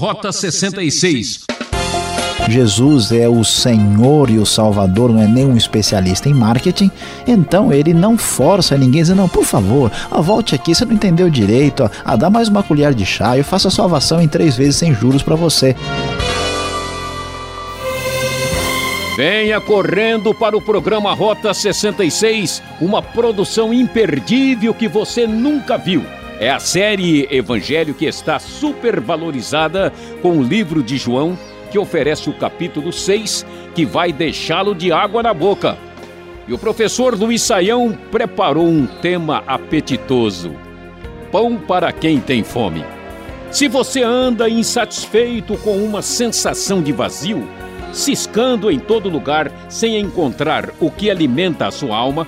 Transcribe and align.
Rota 0.00 0.32
66. 0.32 1.40
Jesus 2.48 3.12
é 3.12 3.28
o 3.28 3.44
Senhor 3.44 4.30
e 4.30 4.38
o 4.38 4.46
Salvador, 4.46 5.12
não 5.12 5.20
é 5.20 5.26
nenhum 5.26 5.58
especialista 5.58 6.26
em 6.26 6.32
marketing, 6.32 6.90
então 7.26 7.70
ele 7.70 7.92
não 7.92 8.16
força 8.16 8.78
ninguém 8.78 9.02
dizendo, 9.02 9.18
não, 9.18 9.28
por 9.28 9.44
favor, 9.44 9.92
ó, 10.10 10.22
volte 10.22 10.54
aqui, 10.54 10.74
você 10.74 10.86
não 10.86 10.94
entendeu 10.94 11.28
direito, 11.28 11.82
ó, 11.82 11.90
ah, 12.02 12.16
dá 12.16 12.30
mais 12.30 12.48
uma 12.48 12.62
colher 12.62 12.94
de 12.94 13.04
chá, 13.04 13.36
eu 13.36 13.44
faço 13.44 13.68
a 13.68 13.70
salvação 13.70 14.22
em 14.22 14.26
três 14.26 14.56
vezes 14.56 14.76
sem 14.76 14.94
juros 14.94 15.22
para 15.22 15.36
você. 15.36 15.76
Venha 19.18 19.60
correndo 19.60 20.32
para 20.32 20.56
o 20.56 20.62
programa 20.62 21.12
Rota 21.12 21.52
66, 21.52 22.62
uma 22.80 23.02
produção 23.02 23.70
imperdível 23.74 24.72
que 24.72 24.88
você 24.88 25.26
nunca 25.26 25.76
viu. 25.76 26.19
É 26.40 26.48
a 26.48 26.58
série 26.58 27.28
Evangelho 27.30 27.92
que 27.92 28.06
está 28.06 28.38
supervalorizada 28.38 29.92
com 30.22 30.38
o 30.38 30.42
livro 30.42 30.82
de 30.82 30.96
João, 30.96 31.38
que 31.70 31.78
oferece 31.78 32.30
o 32.30 32.32
capítulo 32.32 32.94
6, 32.94 33.44
que 33.74 33.84
vai 33.84 34.10
deixá-lo 34.10 34.74
de 34.74 34.90
água 34.90 35.22
na 35.22 35.34
boca. 35.34 35.76
E 36.48 36.54
o 36.54 36.58
professor 36.58 37.14
Luiz 37.14 37.42
Saião 37.42 37.92
preparou 38.10 38.66
um 38.66 38.86
tema 38.86 39.44
apetitoso: 39.46 40.56
Pão 41.30 41.58
para 41.58 41.92
quem 41.92 42.18
tem 42.18 42.42
fome. 42.42 42.86
Se 43.50 43.68
você 43.68 44.02
anda 44.02 44.48
insatisfeito 44.48 45.58
com 45.58 45.76
uma 45.76 46.00
sensação 46.00 46.82
de 46.82 46.90
vazio, 46.90 47.46
ciscando 47.92 48.70
em 48.70 48.78
todo 48.78 49.10
lugar 49.10 49.52
sem 49.68 49.98
encontrar 49.98 50.70
o 50.80 50.90
que 50.90 51.10
alimenta 51.10 51.66
a 51.66 51.70
sua 51.70 51.94
alma, 51.94 52.26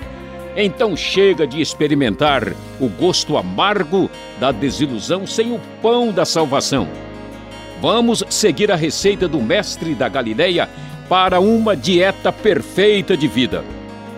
então 0.55 0.95
chega 0.95 1.47
de 1.47 1.61
experimentar 1.61 2.53
o 2.79 2.87
gosto 2.87 3.37
amargo 3.37 4.09
da 4.39 4.51
desilusão 4.51 5.25
sem 5.25 5.51
o 5.51 5.59
pão 5.81 6.11
da 6.11 6.25
salvação. 6.25 6.87
Vamos 7.81 8.23
seguir 8.29 8.71
a 8.71 8.75
receita 8.75 9.27
do 9.27 9.41
mestre 9.41 9.93
da 9.95 10.07
Galileia 10.07 10.69
para 11.09 11.39
uma 11.39 11.75
dieta 11.75 12.31
perfeita 12.31 13.17
de 13.17 13.27
vida. 13.27 13.63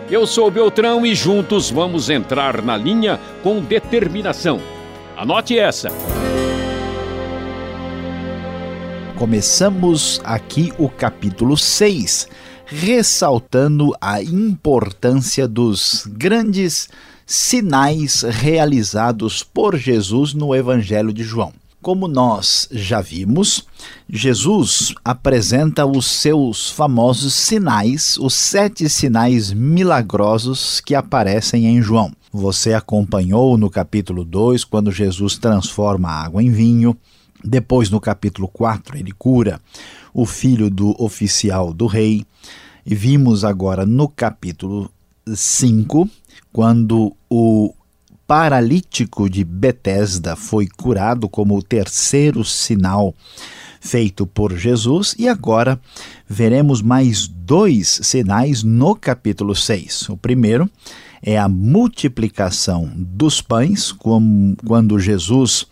Eu 0.09 0.27
sou 0.27 0.51
Beltrão 0.51 1.03
e 1.05 1.15
juntos 1.15 1.71
vamos 1.71 2.09
entrar 2.09 2.61
na 2.61 2.77
linha 2.77 3.19
com 3.41 3.59
determinação. 3.59 4.61
Anote 5.17 5.57
essa. 5.57 5.89
Começamos 9.15 10.21
aqui 10.23 10.73
o 10.77 10.89
capítulo 10.89 11.57
6 11.57 12.27
ressaltando 12.65 13.93
a 13.99 14.21
importância 14.21 15.47
dos 15.47 16.07
grandes 16.07 16.89
sinais 17.25 18.21
realizados 18.21 19.43
por 19.43 19.75
Jesus 19.77 20.33
no 20.33 20.55
Evangelho 20.55 21.11
de 21.11 21.23
João. 21.23 21.53
Como 21.81 22.07
nós 22.07 22.67
já 22.71 22.99
vimos, 22.99 23.63
Jesus 24.09 24.93
apresenta 25.03 25.85
os 25.85 26.07
seus 26.07 26.71
famosos 26.71 27.33
sinais, 27.33 28.17
os 28.17 28.33
sete 28.33 28.89
sinais 28.89 29.53
milagrosos 29.53 30.79
que 30.79 30.95
aparecem 30.95 31.67
em 31.67 31.81
João. 31.83 32.11
Você 32.33 32.73
acompanhou 32.73 33.55
no 33.55 33.69
capítulo 33.69 34.25
2, 34.25 34.63
quando 34.63 34.91
Jesus 34.91 35.37
transforma 35.37 36.09
a 36.09 36.23
água 36.23 36.41
em 36.41 36.51
vinho. 36.51 36.97
Depois, 37.43 37.91
no 37.91 38.01
capítulo 38.01 38.47
4, 38.47 38.97
ele 38.97 39.11
cura 39.11 39.61
o 40.15 40.25
filho 40.25 40.69
do 40.69 40.95
oficial 40.97 41.73
do 41.73 41.87
rei. 41.87 42.25
E 42.85 42.95
vimos 42.95 43.43
agora 43.43 43.85
no 43.85 44.07
capítulo 44.07 44.89
5, 45.27 46.09
quando 46.53 47.13
o 47.29 47.73
paralítico 48.25 49.29
de 49.29 49.43
Betesda 49.43 50.37
foi 50.37 50.67
curado 50.67 51.27
como 51.27 51.57
o 51.57 51.61
terceiro 51.61 52.45
sinal 52.45 53.13
feito 53.81 54.25
por 54.25 54.55
Jesus, 54.57 55.13
e 55.19 55.27
agora 55.27 55.79
veremos 56.27 56.81
mais 56.81 57.27
dois 57.27 57.99
sinais 58.01 58.63
no 58.63 58.95
capítulo 58.95 59.53
6. 59.53 60.09
O 60.09 60.17
primeiro 60.17 60.69
é 61.21 61.37
a 61.37 61.49
multiplicação 61.49 62.89
dos 62.95 63.41
pães, 63.41 63.91
quando 63.91 64.97
Jesus 64.97 65.67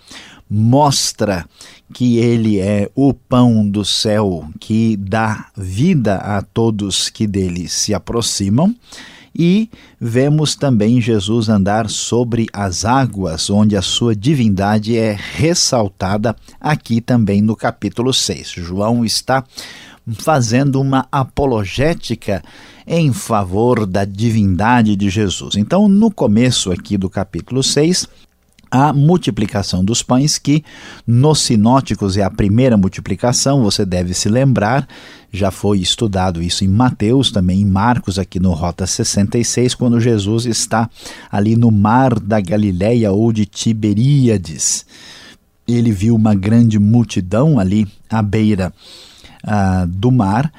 mostra 0.54 1.48
que 1.92 2.18
ele 2.18 2.60
é 2.60 2.88
o 2.94 3.12
pão 3.12 3.68
do 3.68 3.84
céu 3.84 4.48
que 4.60 4.96
dá 4.98 5.48
vida 5.58 6.18
a 6.18 6.44
todos 6.44 7.10
que 7.10 7.26
dele 7.26 7.68
se 7.68 7.92
aproximam. 7.92 8.76
E 9.36 9.68
vemos 10.00 10.56
também 10.56 11.02
Jesus 11.02 11.50
andar 11.50 11.90
sobre 11.90 12.46
as 12.54 12.86
águas, 12.86 13.50
onde 13.50 13.76
a 13.76 13.82
sua 13.82 14.16
divindade 14.16 14.96
é 14.96 15.18
ressaltada 15.20 16.36
aqui 16.62 17.02
também 17.02 17.42
no 17.42 17.56
capítulo 17.56 18.14
6. 18.14 18.50
João 18.50 19.04
está 19.04 19.44
fazendo 20.20 20.80
uma 20.80 21.08
apologética 21.12 22.44
em 22.86 23.12
favor 23.12 23.88
da 23.88 24.06
divindade 24.06 24.96
de 24.96 25.10
Jesus. 25.10 25.56
Então, 25.56 25.88
no 25.88 26.12
começo 26.12 26.72
aqui 26.72 26.96
do 26.96 27.10
capítulo 27.10 27.64
6, 27.64 28.08
a 28.74 28.92
multiplicação 28.92 29.86
dos 29.86 30.02
pães, 30.02 30.40
que 30.40 30.64
nos 31.06 31.42
sinóticos 31.42 32.18
é 32.18 32.24
a 32.24 32.32
primeira 32.32 32.76
multiplicação, 32.76 33.62
você 33.62 33.86
deve 33.86 34.16
se 34.16 34.28
lembrar, 34.28 34.88
já 35.32 35.52
foi 35.52 35.78
estudado 35.78 36.42
isso 36.42 36.66
em 36.66 36.68
Mateus, 36.68 37.30
também 37.30 37.62
em 37.62 37.66
Marcos, 37.68 38.18
aqui 38.18 38.40
no 38.40 38.52
Rota 38.52 38.88
66, 38.88 39.76
quando 39.76 40.00
Jesus 40.00 40.48
está 40.48 40.90
ali 41.32 41.56
no 41.56 41.70
mar 41.70 42.20
da 42.20 42.42
Galileia 42.42 43.12
ou 43.12 43.32
de 43.32 43.46
Tiberíades. 43.46 44.88
Ele 45.68 45.92
viu 45.92 46.16
uma 46.16 46.34
grande 46.34 46.80
multidão 46.80 47.60
ali 47.60 47.88
à 48.10 48.24
beira 48.24 48.74
uh, 49.44 49.86
do 49.86 50.10
mar. 50.10 50.52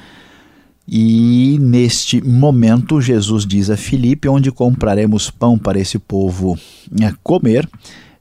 E 0.86 1.58
neste 1.60 2.22
momento, 2.22 3.00
Jesus 3.00 3.44
diz 3.44 3.70
a 3.70 3.76
Filipe: 3.76 4.28
Onde 4.28 4.52
compraremos 4.52 5.30
pão 5.30 5.58
para 5.58 5.80
esse 5.80 5.98
povo 5.98 6.58
eh, 7.00 7.12
comer? 7.22 7.68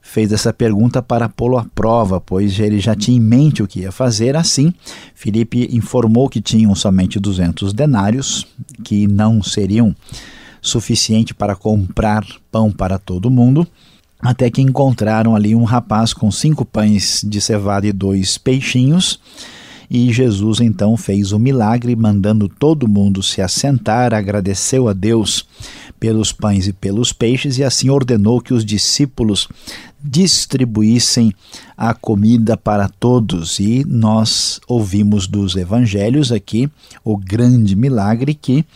Fez 0.06 0.30
essa 0.32 0.52
pergunta 0.52 1.02
para 1.02 1.30
pô-lo 1.30 1.56
à 1.56 1.64
prova, 1.64 2.20
pois 2.20 2.60
ele 2.60 2.78
já 2.78 2.94
tinha 2.94 3.16
em 3.16 3.20
mente 3.20 3.62
o 3.62 3.66
que 3.66 3.80
ia 3.80 3.90
fazer. 3.90 4.36
Assim, 4.36 4.72
Filipe 5.14 5.68
informou 5.72 6.28
que 6.28 6.42
tinham 6.42 6.74
somente 6.74 7.18
200 7.18 7.72
denários, 7.72 8.46
que 8.84 9.06
não 9.08 9.42
seriam 9.42 9.96
suficiente 10.60 11.34
para 11.34 11.56
comprar 11.56 12.24
pão 12.52 12.70
para 12.70 12.98
todo 12.98 13.30
mundo, 13.30 13.66
até 14.20 14.50
que 14.50 14.60
encontraram 14.60 15.34
ali 15.34 15.54
um 15.54 15.64
rapaz 15.64 16.12
com 16.12 16.30
cinco 16.30 16.66
pães 16.66 17.24
de 17.26 17.40
cevada 17.40 17.86
e 17.86 17.92
dois 17.92 18.36
peixinhos. 18.36 19.18
E 19.90 20.12
Jesus 20.12 20.60
então 20.60 20.96
fez 20.96 21.32
o 21.32 21.38
milagre, 21.38 21.96
mandando 21.96 22.48
todo 22.48 22.86
mundo 22.86 23.22
se 23.22 23.40
assentar, 23.40 24.12
agradeceu 24.12 24.86
a 24.86 24.92
Deus 24.92 25.46
pelos 26.04 26.32
pães 26.32 26.66
e 26.66 26.72
pelos 26.74 27.14
peixes, 27.14 27.56
e 27.56 27.64
assim 27.64 27.88
ordenou 27.88 28.38
que 28.38 28.52
os 28.52 28.62
discípulos 28.62 29.48
distribuíssem 30.02 31.32
a 31.74 31.94
comida 31.94 32.58
para 32.58 32.90
todos. 32.90 33.58
E 33.58 33.86
nós 33.88 34.60
ouvimos 34.68 35.26
dos 35.26 35.56
evangelhos 35.56 36.30
aqui 36.30 36.70
o 37.02 37.16
grande 37.16 37.74
milagre 37.74 38.34
que 38.34 38.66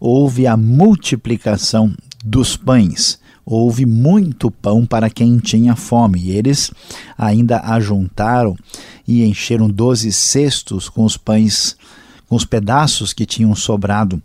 houve 0.00 0.44
a 0.44 0.56
multiplicação 0.56 1.94
dos 2.24 2.56
pães. 2.56 3.20
Houve 3.46 3.86
muito 3.86 4.50
pão 4.50 4.84
para 4.84 5.08
quem 5.08 5.38
tinha 5.38 5.76
fome, 5.76 6.18
e 6.18 6.30
eles 6.32 6.72
ainda 7.16 7.60
ajuntaram 7.60 8.56
e 9.06 9.22
encheram 9.24 9.70
doze 9.70 10.12
cestos 10.12 10.88
com 10.88 11.04
os 11.04 11.16
pães, 11.16 11.76
com 12.28 12.34
os 12.34 12.44
pedaços 12.44 13.12
que 13.12 13.24
tinham 13.24 13.54
sobrado 13.54 14.20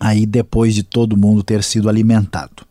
aí 0.00 0.26
depois 0.26 0.74
de 0.74 0.82
todo 0.82 1.16
mundo 1.16 1.42
ter 1.42 1.62
sido 1.62 1.88
alimentado. 1.88 2.66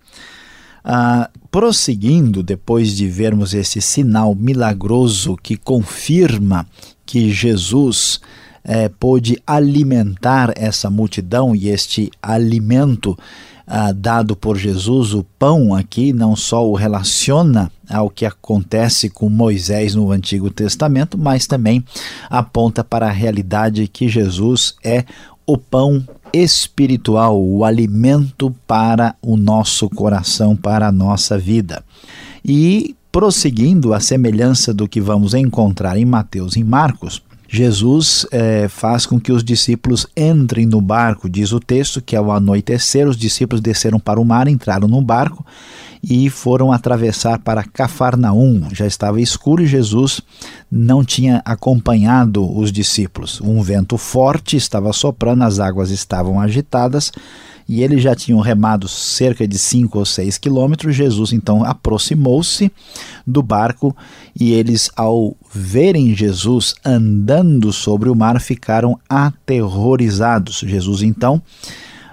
Ah, 0.83 1.29
prosseguindo, 1.51 2.41
depois 2.41 2.95
de 2.95 3.07
vermos 3.07 3.53
esse 3.53 3.81
sinal 3.81 4.33
milagroso 4.33 5.35
que 5.35 5.57
confirma 5.57 6.65
que 7.05 7.31
Jesus 7.31 8.21
eh, 8.63 8.89
pôde 8.99 9.41
alimentar 9.45 10.53
essa 10.55 10.89
multidão 10.89 11.55
e 11.55 11.67
este 11.69 12.09
alimento 12.21 13.17
ah, 13.69 13.91
dado 13.91 14.33
por 14.33 14.57
Jesus, 14.57 15.13
o 15.13 15.25
pão 15.37 15.75
aqui, 15.75 16.13
não 16.13 16.37
só 16.37 16.65
o 16.65 16.73
relaciona 16.73 17.69
ao 17.89 18.09
que 18.09 18.25
acontece 18.25 19.09
com 19.09 19.29
Moisés 19.29 19.93
no 19.93 20.09
Antigo 20.09 20.49
Testamento, 20.49 21.17
mas 21.17 21.47
também 21.47 21.83
aponta 22.29 22.81
para 22.81 23.07
a 23.07 23.11
realidade 23.11 23.85
que 23.89 24.07
Jesus 24.07 24.75
é 24.81 25.03
o 25.47 25.57
pão 25.57 26.05
espiritual, 26.33 27.41
o 27.41 27.63
alimento 27.63 28.53
para 28.67 29.15
o 29.21 29.37
nosso 29.37 29.89
coração, 29.89 30.55
para 30.55 30.89
a 30.89 30.91
nossa 30.91 31.37
vida. 31.37 31.83
E 32.43 32.95
prosseguindo 33.11 33.93
a 33.93 33.99
semelhança 34.01 34.73
do 34.73 34.87
que 34.87 34.99
vamos 34.99 35.33
encontrar 35.33 35.97
em 35.97 36.05
Mateus 36.05 36.57
e 36.57 36.63
Marcos, 36.63 37.23
Jesus 37.49 38.25
eh, 38.29 38.67
faz 38.67 39.05
com 39.05 39.17
que 39.17 39.31
os 39.31 39.41
discípulos 39.41 40.05
entrem 40.17 40.65
no 40.65 40.81
barco. 40.81 41.29
Diz 41.29 41.53
o 41.53 41.61
texto 41.61 42.01
que 42.01 42.15
ao 42.15 42.29
anoitecer 42.29 43.07
os 43.07 43.15
discípulos 43.15 43.61
desceram 43.61 43.99
para 43.99 44.19
o 44.19 44.25
mar, 44.25 44.49
entraram 44.49 44.87
no 44.87 45.01
barco 45.01 45.45
e 46.03 46.29
foram 46.29 46.71
atravessar 46.71 47.39
para 47.39 47.63
Cafarnaum. 47.63 48.67
Já 48.71 48.85
estava 48.85 49.21
escuro 49.21 49.63
e 49.63 49.67
Jesus 49.67 50.21
não 50.71 51.03
tinha 51.03 51.41
acompanhado 51.45 52.57
os 52.57 52.71
discípulos. 52.71 53.41
Um 53.41 53.61
vento 53.61 53.97
forte 53.97 54.57
estava 54.57 54.91
soprando, 54.93 55.43
as 55.43 55.59
águas 55.59 55.91
estavam 55.91 56.39
agitadas 56.39 57.11
e 57.69 57.83
eles 57.83 58.01
já 58.01 58.15
tinham 58.15 58.39
remado 58.39 58.87
cerca 58.87 59.45
de 59.47 59.57
5 59.57 59.99
ou 59.99 60.05
6 60.05 60.37
quilômetros. 60.37 60.95
Jesus 60.95 61.33
então 61.33 61.63
aproximou-se 61.63 62.71
do 63.25 63.43
barco 63.43 63.95
e 64.39 64.53
eles, 64.53 64.89
ao 64.95 65.35
verem 65.53 66.15
Jesus 66.15 66.75
andando 66.85 67.73
sobre 67.73 68.09
o 68.09 68.15
mar, 68.15 68.39
ficaram 68.39 68.97
aterrorizados. 69.09 70.63
Jesus 70.65 71.01
então 71.01 71.41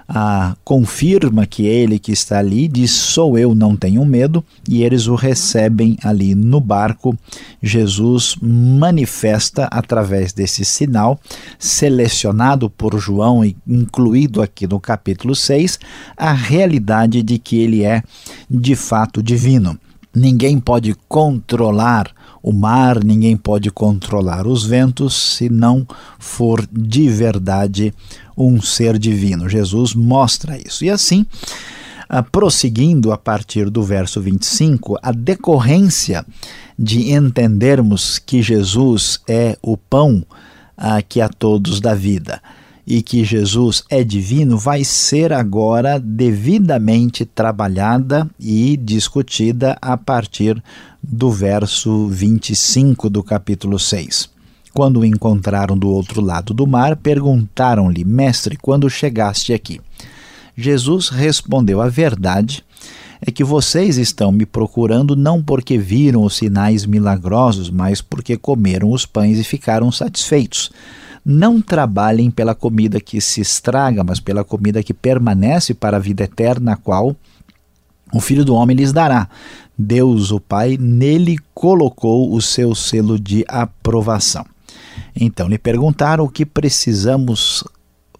ah, 0.07 0.55
confirma 0.63 1.47
que 1.47 1.65
ele 1.65 1.97
que 1.97 2.11
está 2.11 2.39
ali 2.39 2.67
diz: 2.67 2.91
Sou 2.91 3.37
eu, 3.37 3.55
não 3.55 3.75
tenho 3.75 4.05
medo, 4.05 4.43
e 4.69 4.83
eles 4.83 5.07
o 5.07 5.15
recebem 5.15 5.97
ali 6.03 6.35
no 6.35 6.59
barco. 6.59 7.17
Jesus 7.61 8.35
manifesta 8.41 9.67
através 9.71 10.31
desse 10.31 10.63
sinal, 10.63 11.19
selecionado 11.57 12.69
por 12.69 12.97
João 12.99 13.43
e 13.43 13.57
incluído 13.67 14.41
aqui 14.41 14.67
no 14.67 14.79
capítulo 14.79 15.35
6, 15.35 15.79
a 16.15 16.33
realidade 16.33 17.23
de 17.23 17.39
que 17.39 17.57
ele 17.57 17.83
é 17.83 18.03
de 18.49 18.75
fato 18.75 19.23
divino. 19.23 19.79
Ninguém 20.13 20.59
pode 20.59 20.95
controlar 21.09 22.09
o 22.47 22.53
mar, 22.53 23.03
ninguém 23.03 23.35
pode 23.35 23.71
controlar 23.71 24.45
os 24.45 24.63
ventos 24.63 25.15
se 25.15 25.49
não 25.49 25.83
for 26.19 26.63
de 26.71 27.09
verdade 27.09 27.91
um 28.37 28.61
ser 28.61 28.99
divino. 28.99 29.49
Jesus 29.49 29.95
mostra 29.95 30.55
isso. 30.55 30.85
E 30.85 30.91
assim, 30.91 31.25
ah, 32.07 32.21
prosseguindo 32.21 33.11
a 33.11 33.17
partir 33.17 33.67
do 33.71 33.81
verso 33.81 34.21
25, 34.21 34.95
a 35.01 35.11
decorrência 35.11 36.23
de 36.77 37.11
entendermos 37.11 38.19
que 38.19 38.43
Jesus 38.43 39.19
é 39.27 39.57
o 39.59 39.75
pão 39.75 40.23
ah, 40.77 41.01
que 41.01 41.21
a 41.21 41.27
todos 41.27 41.81
dá 41.81 41.95
vida 41.95 42.39
e 42.87 43.01
que 43.01 43.23
Jesus 43.23 43.83
é 43.89 44.03
divino 44.03 44.57
vai 44.57 44.83
ser 44.83 45.33
agora 45.33 45.99
devidamente 45.99 47.25
trabalhada 47.25 48.29
e 48.39 48.77
discutida 48.77 49.77
a 49.81 49.97
partir 49.97 50.61
do 51.01 51.31
verso 51.31 52.07
25 52.07 53.09
do 53.09 53.23
capítulo 53.23 53.79
6. 53.79 54.29
Quando 54.73 54.99
o 54.99 55.05
encontraram 55.05 55.77
do 55.77 55.89
outro 55.89 56.21
lado 56.21 56.53
do 56.53 56.67
mar, 56.67 56.95
perguntaram-lhe: 56.97 58.03
Mestre, 58.03 58.57
quando 58.57 58.89
chegaste 58.89 59.53
aqui? 59.53 59.79
Jesus 60.55 61.09
respondeu: 61.09 61.81
A 61.81 61.87
verdade 61.87 62.63
é 63.21 63.31
que 63.31 63.43
vocês 63.43 63.97
estão 63.97 64.31
me 64.31 64.45
procurando 64.45 65.15
não 65.15 65.41
porque 65.41 65.77
viram 65.77 66.23
os 66.23 66.35
sinais 66.35 66.85
milagrosos, 66.85 67.69
mas 67.69 68.01
porque 68.01 68.37
comeram 68.37 68.91
os 68.91 69.05
pães 69.05 69.39
e 69.39 69.43
ficaram 69.43 69.91
satisfeitos. 69.91 70.71
Não 71.25 71.59
trabalhem 71.59 72.29
pela 72.29 72.53
comida 72.53 73.01
que 73.01 73.19
se 73.19 73.41
estraga, 73.41 74.03
mas 74.03 74.19
pela 74.19 74.43
comida 74.43 74.83
que 74.83 74.93
permanece 74.93 75.73
para 75.73 75.97
a 75.97 75.99
vida 75.99 76.23
eterna, 76.23 76.73
a 76.73 76.77
qual 76.77 77.15
o 78.13 78.21
Filho 78.21 78.45
do 78.45 78.53
Homem 78.53 78.77
lhes 78.77 78.93
dará. 78.93 79.27
Deus, 79.77 80.31
o 80.31 80.39
Pai, 80.39 80.77
nele 80.79 81.37
colocou 81.53 82.33
o 82.33 82.41
seu 82.41 82.75
selo 82.75 83.19
de 83.19 83.43
aprovação. 83.47 84.45
Então 85.15 85.47
lhe 85.47 85.57
perguntaram 85.57 86.23
o 86.23 86.29
que 86.29 86.45
precisamos 86.45 87.63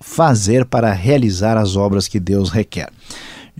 fazer 0.02 0.66
para 0.66 0.92
realizar 0.92 1.58
as 1.58 1.76
obras 1.76 2.08
que 2.08 2.20
Deus 2.20 2.50
requer. 2.50 2.90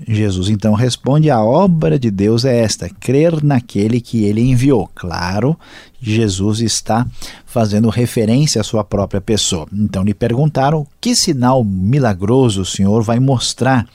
Jesus 0.08 0.50
então 0.50 0.74
responde: 0.74 1.30
A 1.30 1.42
obra 1.42 1.98
de 1.98 2.12
Deus 2.12 2.44
é 2.44 2.58
esta, 2.58 2.90
crer 2.90 3.44
naquele 3.44 4.02
que 4.02 4.26
ele 4.26 4.42
enviou. 4.42 4.90
Claro, 4.94 5.58
Jesus 6.02 6.60
está 6.60 7.08
fazendo 7.46 7.90
referência 7.90 8.60
à 8.60 8.64
sua 8.64 8.84
própria 8.84 9.22
pessoa. 9.22 9.68
Então 9.72 10.04
lhe 10.04 10.14
perguntaram: 10.14 10.86
Que 11.00 11.16
sinal 11.16 11.64
milagroso 11.64 12.62
o 12.62 12.66
Senhor 12.66 13.02
vai 13.04 13.20
mostrar 13.20 13.88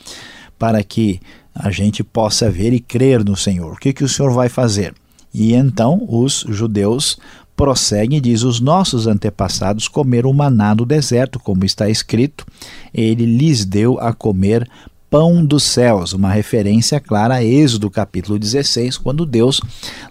para 0.58 0.82
que 0.82 1.20
a 1.54 1.70
gente 1.70 2.02
possa 2.02 2.50
ver 2.50 2.72
e 2.72 2.80
crer 2.80 3.22
no 3.22 3.36
Senhor? 3.36 3.74
O 3.74 3.76
que, 3.76 3.92
que 3.92 4.04
o 4.04 4.08
Senhor 4.08 4.32
vai 4.32 4.48
fazer? 4.48 4.94
E 5.32 5.52
então 5.52 6.04
os 6.08 6.44
judeus 6.48 7.18
prossegue 7.60 8.16
e 8.16 8.20
diz: 8.20 8.42
Os 8.42 8.58
nossos 8.58 9.06
antepassados 9.06 9.86
comeram 9.86 10.32
maná 10.32 10.74
no 10.74 10.86
deserto, 10.86 11.38
como 11.38 11.62
está 11.62 11.90
escrito, 11.90 12.46
ele 12.94 13.26
lhes 13.26 13.66
deu 13.66 14.00
a 14.00 14.14
comer 14.14 14.66
pão 15.10 15.44
dos 15.44 15.64
céus, 15.64 16.12
uma 16.12 16.30
referência 16.30 17.00
clara 17.00 17.34
a 17.34 17.44
Êxodo 17.44 17.90
capítulo 17.90 18.38
16, 18.38 18.96
quando 18.96 19.26
Deus, 19.26 19.60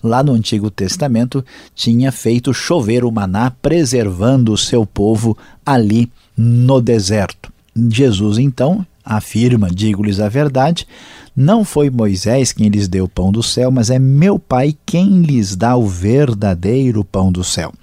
lá 0.03 0.21
no 0.21 0.33
Antigo 0.33 0.69
Testamento, 0.69 1.43
tinha 1.73 2.11
feito 2.11 2.53
chover 2.53 3.05
o 3.05 3.11
maná, 3.11 3.49
preservando 3.49 4.51
o 4.51 4.57
seu 4.57 4.85
povo 4.85 5.37
ali 5.65 6.11
no 6.37 6.81
deserto. 6.81 7.49
Jesus, 7.89 8.37
então, 8.37 8.85
afirma: 9.03 9.69
digo-lhes 9.71 10.19
a 10.19 10.27
verdade, 10.27 10.85
não 11.33 11.63
foi 11.63 11.89
Moisés 11.89 12.51
quem 12.51 12.67
lhes 12.67 12.89
deu 12.89 13.05
o 13.05 13.09
pão 13.09 13.31
do 13.31 13.41
céu, 13.41 13.71
mas 13.71 13.89
é 13.89 13.97
meu 13.97 14.37
Pai 14.37 14.75
quem 14.85 15.21
lhes 15.21 15.55
dá 15.55 15.77
o 15.77 15.87
verdadeiro 15.87 17.05
pão 17.05 17.31
do 17.31 17.43
céu. 17.43 17.73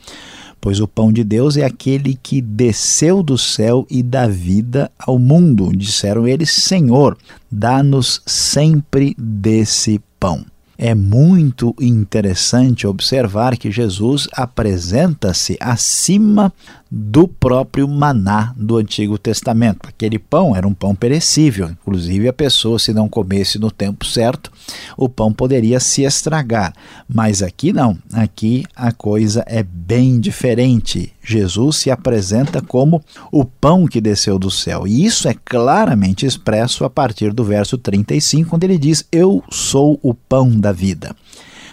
Pois 0.60 0.80
o 0.80 0.88
pão 0.88 1.12
de 1.12 1.22
Deus 1.22 1.56
é 1.56 1.64
aquele 1.64 2.18
que 2.20 2.40
desceu 2.40 3.22
do 3.22 3.38
céu 3.38 3.86
e 3.88 4.02
dá 4.02 4.26
vida 4.26 4.90
ao 4.98 5.18
mundo. 5.18 5.70
Disseram 5.76 6.26
eles: 6.26 6.50
Senhor, 6.50 7.16
dá-nos 7.50 8.20
sempre 8.26 9.14
desse 9.18 10.00
pão. 10.18 10.44
É 10.78 10.94
muito 10.94 11.74
interessante 11.80 12.86
observar 12.86 13.56
que 13.56 13.70
Jesus 13.70 14.28
apresenta-se 14.32 15.56
acima 15.58 16.52
do 16.90 17.26
próprio 17.26 17.88
maná 17.88 18.54
do 18.56 18.76
Antigo 18.76 19.18
Testamento. 19.18 19.88
Aquele 19.88 20.18
pão 20.18 20.54
era 20.54 20.66
um 20.66 20.74
pão 20.74 20.94
perecível, 20.94 21.68
inclusive 21.68 22.28
a 22.28 22.32
pessoa, 22.32 22.78
se 22.78 22.92
não 22.92 23.08
comesse 23.08 23.58
no 23.58 23.70
tempo 23.70 24.04
certo, 24.04 24.52
o 24.96 25.08
pão 25.08 25.32
poderia 25.32 25.80
se 25.80 26.02
estragar. 26.02 26.72
Mas 27.08 27.42
aqui 27.42 27.72
não, 27.72 27.98
aqui 28.12 28.64
a 28.74 28.92
coisa 28.92 29.44
é 29.46 29.62
bem 29.62 30.20
diferente. 30.20 31.12
Jesus 31.22 31.76
se 31.76 31.90
apresenta 31.90 32.62
como 32.62 33.02
o 33.32 33.44
pão 33.44 33.86
que 33.86 34.00
desceu 34.00 34.38
do 34.38 34.50
céu, 34.50 34.86
e 34.86 35.04
isso 35.04 35.28
é 35.28 35.34
claramente 35.34 36.24
expresso 36.24 36.84
a 36.84 36.90
partir 36.90 37.32
do 37.32 37.42
verso 37.42 37.76
35, 37.76 38.54
onde 38.54 38.66
ele 38.66 38.78
diz: 38.78 39.04
Eu 39.10 39.42
sou 39.50 39.98
o 40.02 40.14
pão 40.14 40.58
da 40.58 40.70
vida. 40.70 41.14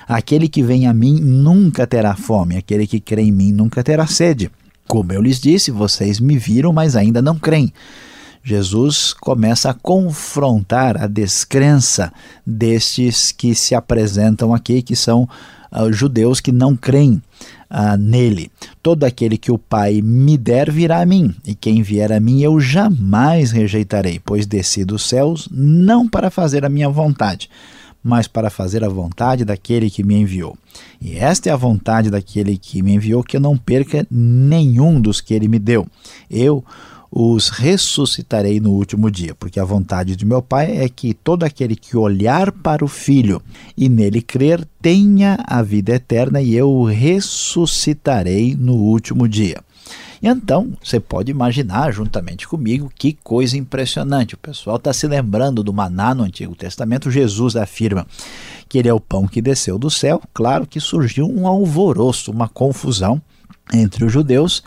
Aquele 0.07 0.49
que 0.49 0.63
vem 0.63 0.87
a 0.87 0.93
mim 0.93 1.19
nunca 1.21 1.87
terá 1.87 2.15
fome, 2.15 2.57
aquele 2.57 2.85
que 2.85 2.99
crê 2.99 3.21
em 3.21 3.31
mim 3.31 3.51
nunca 3.51 3.83
terá 3.83 4.05
sede. 4.05 4.51
Como 4.87 5.11
eu 5.11 5.21
lhes 5.21 5.39
disse, 5.39 5.71
vocês 5.71 6.19
me 6.19 6.37
viram, 6.37 6.73
mas 6.73 6.95
ainda 6.95 7.21
não 7.21 7.37
creem. 7.37 7.73
Jesus 8.43 9.13
começa 9.13 9.69
a 9.69 9.73
confrontar 9.73 11.01
a 11.01 11.07
descrença 11.07 12.11
destes 12.45 13.31
que 13.31 13.55
se 13.55 13.73
apresentam 13.73 14.53
aqui, 14.53 14.81
que 14.81 14.97
são 14.97 15.23
uh, 15.71 15.91
judeus 15.93 16.41
que 16.41 16.51
não 16.51 16.75
creem 16.75 17.21
uh, 17.71 17.97
nele. 17.97 18.51
Todo 18.81 19.05
aquele 19.05 19.37
que 19.37 19.51
o 19.51 19.57
Pai 19.57 20.01
me 20.01 20.37
der 20.37 20.69
virá 20.69 21.01
a 21.01 21.05
mim, 21.05 21.33
e 21.45 21.55
quem 21.55 21.81
vier 21.81 22.11
a 22.11 22.19
mim 22.19 22.41
eu 22.41 22.59
jamais 22.59 23.51
rejeitarei, 23.51 24.19
pois 24.23 24.45
desci 24.45 24.83
dos 24.83 25.03
céus 25.07 25.47
não 25.49 26.07
para 26.07 26.29
fazer 26.29 26.65
a 26.65 26.69
minha 26.69 26.89
vontade, 26.89 27.49
mas 28.03 28.27
para 28.27 28.49
fazer 28.49 28.83
a 28.83 28.89
vontade 28.89 29.45
daquele 29.45 29.89
que 29.89 30.03
me 30.03 30.15
enviou. 30.15 30.57
E 31.01 31.15
esta 31.15 31.49
é 31.49 31.53
a 31.53 31.57
vontade 31.57 32.09
daquele 32.09 32.57
que 32.57 32.81
me 32.81 32.93
enviou, 32.93 33.23
que 33.23 33.37
eu 33.37 33.41
não 33.41 33.57
perca 33.57 34.05
nenhum 34.11 34.99
dos 34.99 35.21
que 35.21 35.33
ele 35.33 35.47
me 35.47 35.59
deu. 35.59 35.87
Eu 36.29 36.63
os 37.15 37.49
ressuscitarei 37.49 38.59
no 38.59 38.71
último 38.71 39.11
dia, 39.11 39.35
porque 39.35 39.59
a 39.59 39.63
vontade 39.63 40.15
de 40.15 40.25
meu 40.25 40.41
Pai 40.41 40.79
é 40.79 40.89
que 40.89 41.13
todo 41.13 41.43
aquele 41.43 41.75
que 41.75 41.95
olhar 41.95 42.51
para 42.51 42.83
o 42.83 42.87
Filho 42.87 43.39
e 43.77 43.87
nele 43.87 44.19
crer 44.19 44.67
tenha 44.81 45.37
a 45.45 45.61
vida 45.61 45.93
eterna, 45.93 46.41
e 46.41 46.55
eu 46.55 46.71
o 46.71 46.85
ressuscitarei 46.85 48.55
no 48.55 48.73
último 48.73 49.27
dia. 49.27 49.61
Então, 50.25 50.71
você 50.81 51.01
pode 51.01 51.29
imaginar 51.29 51.91
juntamente 51.91 52.47
comigo 52.47 52.89
que 52.95 53.11
coisa 53.11 53.57
impressionante. 53.57 54.35
O 54.35 54.37
pessoal 54.37 54.77
está 54.77 54.93
se 54.93 55.05
lembrando 55.05 55.61
do 55.61 55.73
maná 55.73 56.15
no 56.15 56.23
Antigo 56.23 56.55
Testamento. 56.55 57.11
Jesus 57.11 57.57
afirma 57.57 58.07
que 58.69 58.77
ele 58.77 58.87
é 58.87 58.93
o 58.93 59.01
pão 59.01 59.27
que 59.27 59.41
desceu 59.41 59.77
do 59.77 59.89
céu. 59.89 60.21
Claro 60.33 60.65
que 60.65 60.79
surgiu 60.79 61.27
um 61.27 61.45
alvoroço, 61.45 62.31
uma 62.31 62.47
confusão 62.47 63.21
entre 63.73 64.05
os 64.05 64.13
judeus 64.13 64.63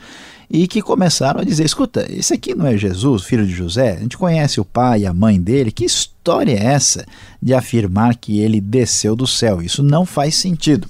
e 0.51 0.69
que 0.69 0.83
começaram 0.83 1.41
a 1.41 1.45
dizer: 1.45 1.65
escuta, 1.65 2.07
esse 2.11 2.35
aqui 2.35 2.55
não 2.55 2.67
é 2.67 2.77
Jesus, 2.77 3.25
filho 3.25 3.47
de 3.47 3.53
José? 3.53 3.93
A 3.93 4.01
gente 4.01 4.19
conhece 4.19 4.61
o 4.61 4.65
pai 4.65 5.01
e 5.01 5.07
a 5.07 5.15
mãe 5.15 5.41
dele. 5.41 5.73
Que 5.73 5.87
história 5.87 6.53
é 6.53 6.65
essa 6.65 7.07
de 7.43 7.55
afirmar 7.55 8.17
que 8.17 8.41
ele 8.41 8.61
desceu 8.61 9.17
do 9.17 9.27
céu? 9.27 9.63
Isso 9.63 9.83
não 9.83 10.05
faz 10.05 10.35
sentido. 10.37 10.87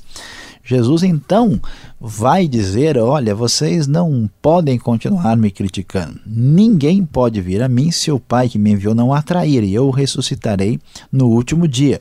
Jesus 0.66 1.04
então 1.04 1.60
vai 2.00 2.48
dizer: 2.48 2.98
Olha, 2.98 3.36
vocês 3.36 3.86
não 3.86 4.28
podem 4.42 4.76
continuar 4.76 5.36
me 5.36 5.50
criticando. 5.50 6.20
Ninguém 6.26 7.04
pode 7.04 7.40
vir 7.40 7.62
a 7.62 7.68
mim 7.68 7.92
se 7.92 8.10
o 8.10 8.18
Pai 8.18 8.48
que 8.48 8.58
me 8.58 8.72
enviou 8.72 8.94
não 8.94 9.14
atrair, 9.14 9.62
e 9.62 9.72
eu 9.72 9.86
o 9.86 9.92
ressuscitarei 9.92 10.80
no 11.10 11.28
último 11.28 11.68
dia. 11.68 12.00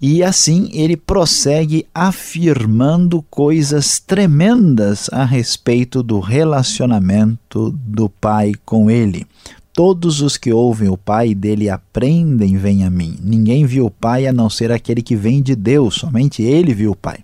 E 0.00 0.22
assim 0.22 0.70
ele 0.72 0.96
prossegue 0.96 1.84
afirmando 1.94 3.20
coisas 3.28 3.98
tremendas 3.98 5.10
a 5.12 5.24
respeito 5.24 6.02
do 6.02 6.18
relacionamento 6.18 7.76
do 7.76 8.08
Pai 8.08 8.52
com 8.64 8.90
ele. 8.90 9.26
Todos 9.74 10.22
os 10.22 10.36
que 10.36 10.52
ouvem 10.52 10.88
o 10.88 10.96
Pai 10.96 11.34
dele 11.34 11.68
aprendem, 11.68 12.56
vem 12.56 12.84
a 12.84 12.90
mim. 12.90 13.18
Ninguém 13.22 13.66
viu 13.66 13.86
o 13.86 13.90
Pai 13.90 14.26
a 14.26 14.32
não 14.32 14.48
ser 14.48 14.72
aquele 14.72 15.02
que 15.02 15.14
vem 15.14 15.42
de 15.42 15.54
Deus, 15.54 15.96
somente 15.96 16.42
ele 16.42 16.72
viu 16.72 16.92
o 16.92 16.96
Pai. 16.96 17.18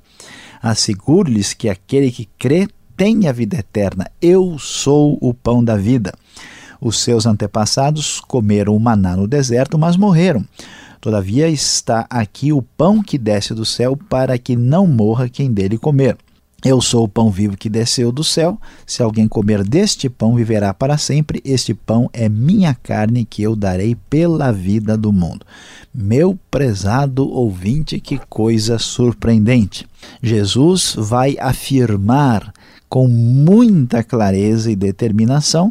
Asseguro-lhes 0.64 1.52
que 1.52 1.68
aquele 1.68 2.11
que 2.11 2.26
crê 2.38 2.66
tem 2.97 3.28
a 3.28 3.33
vida 3.33 3.59
eterna. 3.59 4.11
Eu 4.18 4.59
sou 4.59 5.18
o 5.21 5.35
pão 5.35 5.62
da 5.62 5.76
vida. 5.76 6.14
Os 6.80 6.99
seus 7.00 7.26
antepassados 7.26 8.18
comeram 8.18 8.75
o 8.75 8.80
maná 8.80 9.14
no 9.14 9.28
deserto, 9.28 9.76
mas 9.76 9.94
morreram. 9.94 10.42
Todavia 11.02 11.50
está 11.50 12.06
aqui 12.09 12.50
o 12.50 12.62
pão 12.62 13.02
que 13.02 13.18
desce 13.18 13.52
do 13.52 13.66
céu, 13.66 13.94
para 14.09 14.38
que 14.38 14.56
não 14.56 14.87
morra 14.87 15.28
quem 15.28 15.52
dele 15.52 15.76
comer. 15.76 16.16
Eu 16.64 16.80
sou 16.80 17.04
o 17.04 17.09
pão 17.09 17.30
vivo 17.30 17.59
que 17.59 17.68
desceu 17.68 18.11
do 18.11 18.25
céu. 18.25 18.59
Se 18.87 19.02
alguém 19.02 19.28
comer 19.28 19.62
deste 19.62 20.09
pão, 20.09 20.35
viverá 20.35 20.73
para 20.73 20.97
sempre. 20.97 21.42
Este 21.44 21.75
pão 21.75 22.09
é 22.11 22.26
minha 22.26 22.75
carne 22.75 23.26
que 23.26 23.42
eu 23.42 23.54
darei 23.54 23.94
pela 24.09 24.50
vida 24.50 24.97
do 24.97 25.12
mundo. 25.12 25.44
Meu 25.94 26.38
prezado 26.50 27.28
ouvinte, 27.30 28.00
que 28.00 28.18
coisa 28.30 28.78
surpreendente. 28.78 29.87
Jesus 30.23 30.94
vai 30.97 31.37
afirmar 31.38 32.50
com 32.88 33.06
muita 33.06 34.02
clareza 34.02 34.71
e 34.71 34.76
determinação 34.76 35.71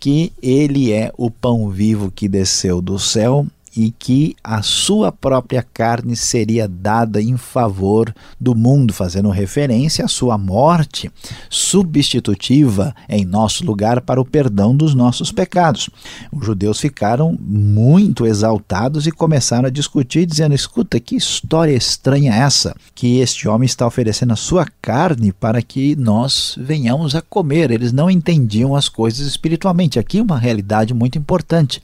que 0.00 0.32
ele 0.42 0.92
é 0.92 1.12
o 1.16 1.30
pão 1.30 1.70
vivo 1.70 2.10
que 2.10 2.28
desceu 2.28 2.82
do 2.82 2.98
céu 2.98 3.46
e 3.76 3.90
que 3.90 4.36
a 4.42 4.62
sua 4.62 5.10
própria 5.10 5.62
carne 5.62 6.16
seria 6.16 6.68
dada 6.68 7.20
em 7.20 7.36
favor 7.36 8.14
do 8.40 8.54
mundo, 8.54 8.92
fazendo 8.92 9.30
referência 9.30 10.04
à 10.04 10.08
sua 10.08 10.38
morte 10.38 11.10
substitutiva 11.50 12.94
em 13.08 13.24
nosso 13.24 13.64
lugar 13.64 14.00
para 14.00 14.20
o 14.20 14.24
perdão 14.24 14.76
dos 14.76 14.94
nossos 14.94 15.32
pecados. 15.32 15.90
Os 16.32 16.44
judeus 16.44 16.80
ficaram 16.80 17.36
muito 17.40 18.26
exaltados 18.26 19.06
e 19.06 19.12
começaram 19.12 19.66
a 19.66 19.70
discutir, 19.70 20.26
dizendo: 20.26 20.54
escuta, 20.54 21.00
que 21.00 21.16
história 21.16 21.74
estranha 21.74 22.32
é 22.32 22.38
essa? 22.38 22.74
Que 22.94 23.18
este 23.18 23.48
homem 23.48 23.66
está 23.66 23.86
oferecendo 23.86 24.32
a 24.32 24.36
sua 24.36 24.66
carne 24.80 25.32
para 25.32 25.60
que 25.62 25.96
nós 25.96 26.56
venhamos 26.58 27.14
a 27.14 27.22
comer. 27.22 27.70
Eles 27.70 27.92
não 27.92 28.10
entendiam 28.10 28.76
as 28.76 28.88
coisas 28.88 29.26
espiritualmente. 29.26 29.98
Aqui 29.98 30.20
uma 30.20 30.38
realidade 30.38 30.94
muito 30.94 31.18
importante. 31.18 31.80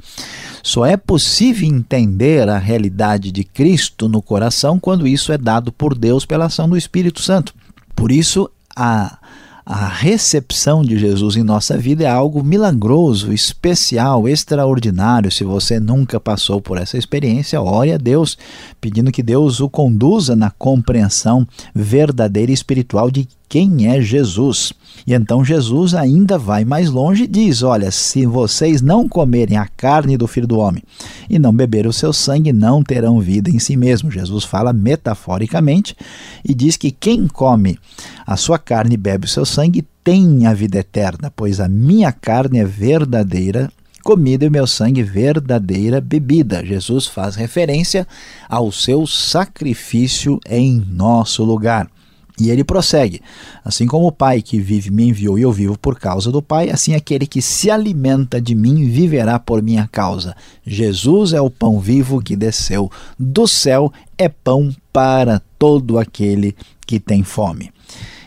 Só 0.62 0.84
é 0.84 0.96
possível 0.96 1.68
entender 1.68 2.48
a 2.48 2.58
realidade 2.58 3.32
de 3.32 3.44
Cristo 3.44 4.08
no 4.08 4.20
coração 4.20 4.78
quando 4.78 5.06
isso 5.06 5.32
é 5.32 5.38
dado 5.38 5.72
por 5.72 5.96
Deus 5.96 6.24
pela 6.24 6.46
ação 6.46 6.68
do 6.68 6.76
Espírito 6.76 7.20
Santo. 7.22 7.54
Por 7.94 8.12
isso, 8.12 8.50
a, 8.74 9.18
a 9.72 9.86
recepção 9.86 10.82
de 10.82 10.98
Jesus 10.98 11.36
em 11.36 11.44
nossa 11.44 11.78
vida 11.78 12.02
é 12.02 12.08
algo 12.08 12.42
milagroso, 12.42 13.32
especial, 13.32 14.28
extraordinário. 14.28 15.30
Se 15.30 15.44
você 15.44 15.78
nunca 15.78 16.18
passou 16.18 16.60
por 16.60 16.76
essa 16.76 16.98
experiência, 16.98 17.62
ore 17.62 17.92
a 17.92 17.96
Deus, 17.96 18.36
pedindo 18.80 19.12
que 19.12 19.22
Deus 19.22 19.60
o 19.60 19.70
conduza 19.70 20.34
na 20.34 20.50
compreensão 20.50 21.46
verdadeira 21.72 22.50
e 22.50 22.54
espiritual 22.54 23.12
de 23.12 23.28
quem 23.48 23.86
é 23.86 24.00
Jesus. 24.00 24.72
E 25.06 25.14
então 25.14 25.44
Jesus 25.44 25.94
ainda 25.94 26.36
vai 26.36 26.64
mais 26.64 26.90
longe 26.90 27.24
e 27.24 27.28
diz: 27.28 27.62
Olha, 27.62 27.90
se 27.90 28.26
vocês 28.26 28.82
não 28.82 29.08
comerem 29.08 29.56
a 29.56 29.66
carne 29.66 30.16
do 30.16 30.26
filho 30.26 30.46
do 30.46 30.58
homem 30.58 30.82
e 31.28 31.38
não 31.38 31.52
beberem 31.52 31.88
o 31.88 31.92
seu 31.92 32.12
sangue, 32.12 32.52
não 32.52 32.82
terão 32.82 33.20
vida 33.20 33.50
em 33.50 33.58
si 33.58 33.76
mesmo. 33.76 34.10
Jesus 34.10 34.44
fala 34.44 34.72
metaforicamente 34.72 35.96
e 36.44 36.54
diz 36.54 36.76
que 36.76 36.90
quem 36.90 37.26
come 37.26 37.78
a 38.30 38.36
sua 38.36 38.60
carne 38.60 38.94
e 38.94 38.96
bebe 38.96 39.24
o 39.24 39.28
seu 39.28 39.44
sangue 39.44 39.84
tem 40.04 40.46
a 40.46 40.54
vida 40.54 40.78
eterna, 40.78 41.32
pois 41.34 41.58
a 41.58 41.66
minha 41.66 42.12
carne 42.12 42.60
é 42.60 42.64
verdadeira 42.64 43.68
comida 44.04 44.44
e 44.44 44.50
meu 44.50 44.68
sangue 44.68 45.02
verdadeira 45.02 46.00
bebida. 46.00 46.64
Jesus 46.64 47.08
faz 47.08 47.34
referência 47.34 48.06
ao 48.48 48.70
seu 48.70 49.04
sacrifício 49.04 50.38
em 50.48 50.78
nosso 50.88 51.42
lugar. 51.42 51.90
E 52.38 52.50
ele 52.50 52.62
prossegue: 52.62 53.20
Assim 53.64 53.88
como 53.88 54.06
o 54.06 54.12
Pai 54.12 54.40
que 54.40 54.60
vive 54.60 54.92
me 54.92 55.08
enviou 55.08 55.36
e 55.36 55.42
eu 55.42 55.50
vivo 55.50 55.76
por 55.76 55.98
causa 55.98 56.30
do 56.30 56.40
Pai, 56.40 56.70
assim 56.70 56.94
aquele 56.94 57.26
que 57.26 57.42
se 57.42 57.68
alimenta 57.68 58.40
de 58.40 58.54
mim 58.54 58.88
viverá 58.88 59.40
por 59.40 59.60
minha 59.60 59.88
causa. 59.90 60.36
Jesus 60.64 61.32
é 61.32 61.40
o 61.40 61.50
pão 61.50 61.80
vivo 61.80 62.22
que 62.22 62.36
desceu 62.36 62.88
do 63.18 63.48
céu, 63.48 63.92
é 64.16 64.28
pão 64.28 64.72
para 64.92 65.42
todo 65.58 65.98
aquele 65.98 66.54
que 66.86 67.00
tem 67.00 67.24
fome. 67.24 67.72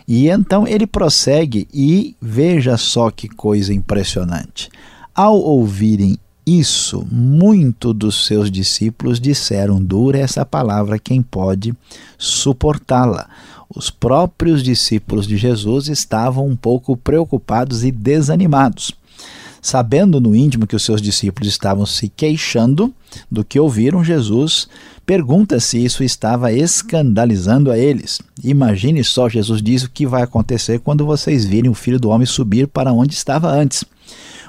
E 0.08 0.28
então 0.28 0.68
ele 0.68 0.86
prossegue 0.86 1.68
e 1.74 2.16
veja 2.22 2.78
só 2.78 3.10
que 3.10 3.28
coisa 3.28 3.74
impressionante. 3.74 4.70
Ao 5.16 5.38
ouvirem 5.38 6.18
isso, 6.46 7.08
muitos 7.10 7.94
dos 7.94 8.26
seus 8.26 8.52
discípulos 8.52 9.20
disseram: 9.20 9.82
Dura 9.82 10.18
essa 10.18 10.46
palavra, 10.46 11.00
quem 11.00 11.22
pode 11.22 11.74
suportá-la? 12.18 13.30
Os 13.74 13.90
próprios 13.90 14.62
discípulos 14.62 15.26
de 15.26 15.38
Jesus 15.38 15.88
estavam 15.88 16.46
um 16.46 16.56
pouco 16.56 16.98
preocupados 16.98 17.84
e 17.84 17.92
desanimados. 17.92 18.94
Sabendo 19.64 20.20
no 20.20 20.36
íntimo 20.36 20.68
que 20.68 20.76
os 20.76 20.84
seus 20.84 21.02
discípulos 21.02 21.48
estavam 21.48 21.86
se 21.86 22.10
queixando 22.10 22.94
do 23.32 23.46
que 23.46 23.58
ouviram, 23.58 24.04
Jesus 24.04 24.68
pergunta 25.06 25.58
se 25.58 25.82
isso 25.82 26.04
estava 26.04 26.52
escandalizando 26.52 27.72
a 27.72 27.78
eles. 27.78 28.20
Imagine 28.44 29.02
só, 29.06 29.30
Jesus 29.30 29.62
diz 29.62 29.84
o 29.84 29.90
que 29.90 30.06
vai 30.06 30.22
acontecer 30.22 30.80
quando 30.82 31.06
vocês 31.06 31.46
virem 31.46 31.72
o 31.72 31.74
filho 31.74 31.98
do 31.98 32.10
homem 32.10 32.28
subir 32.28 32.68
para 32.68 32.92
onde 32.92 33.14
estava 33.14 33.50
antes. 33.50 33.86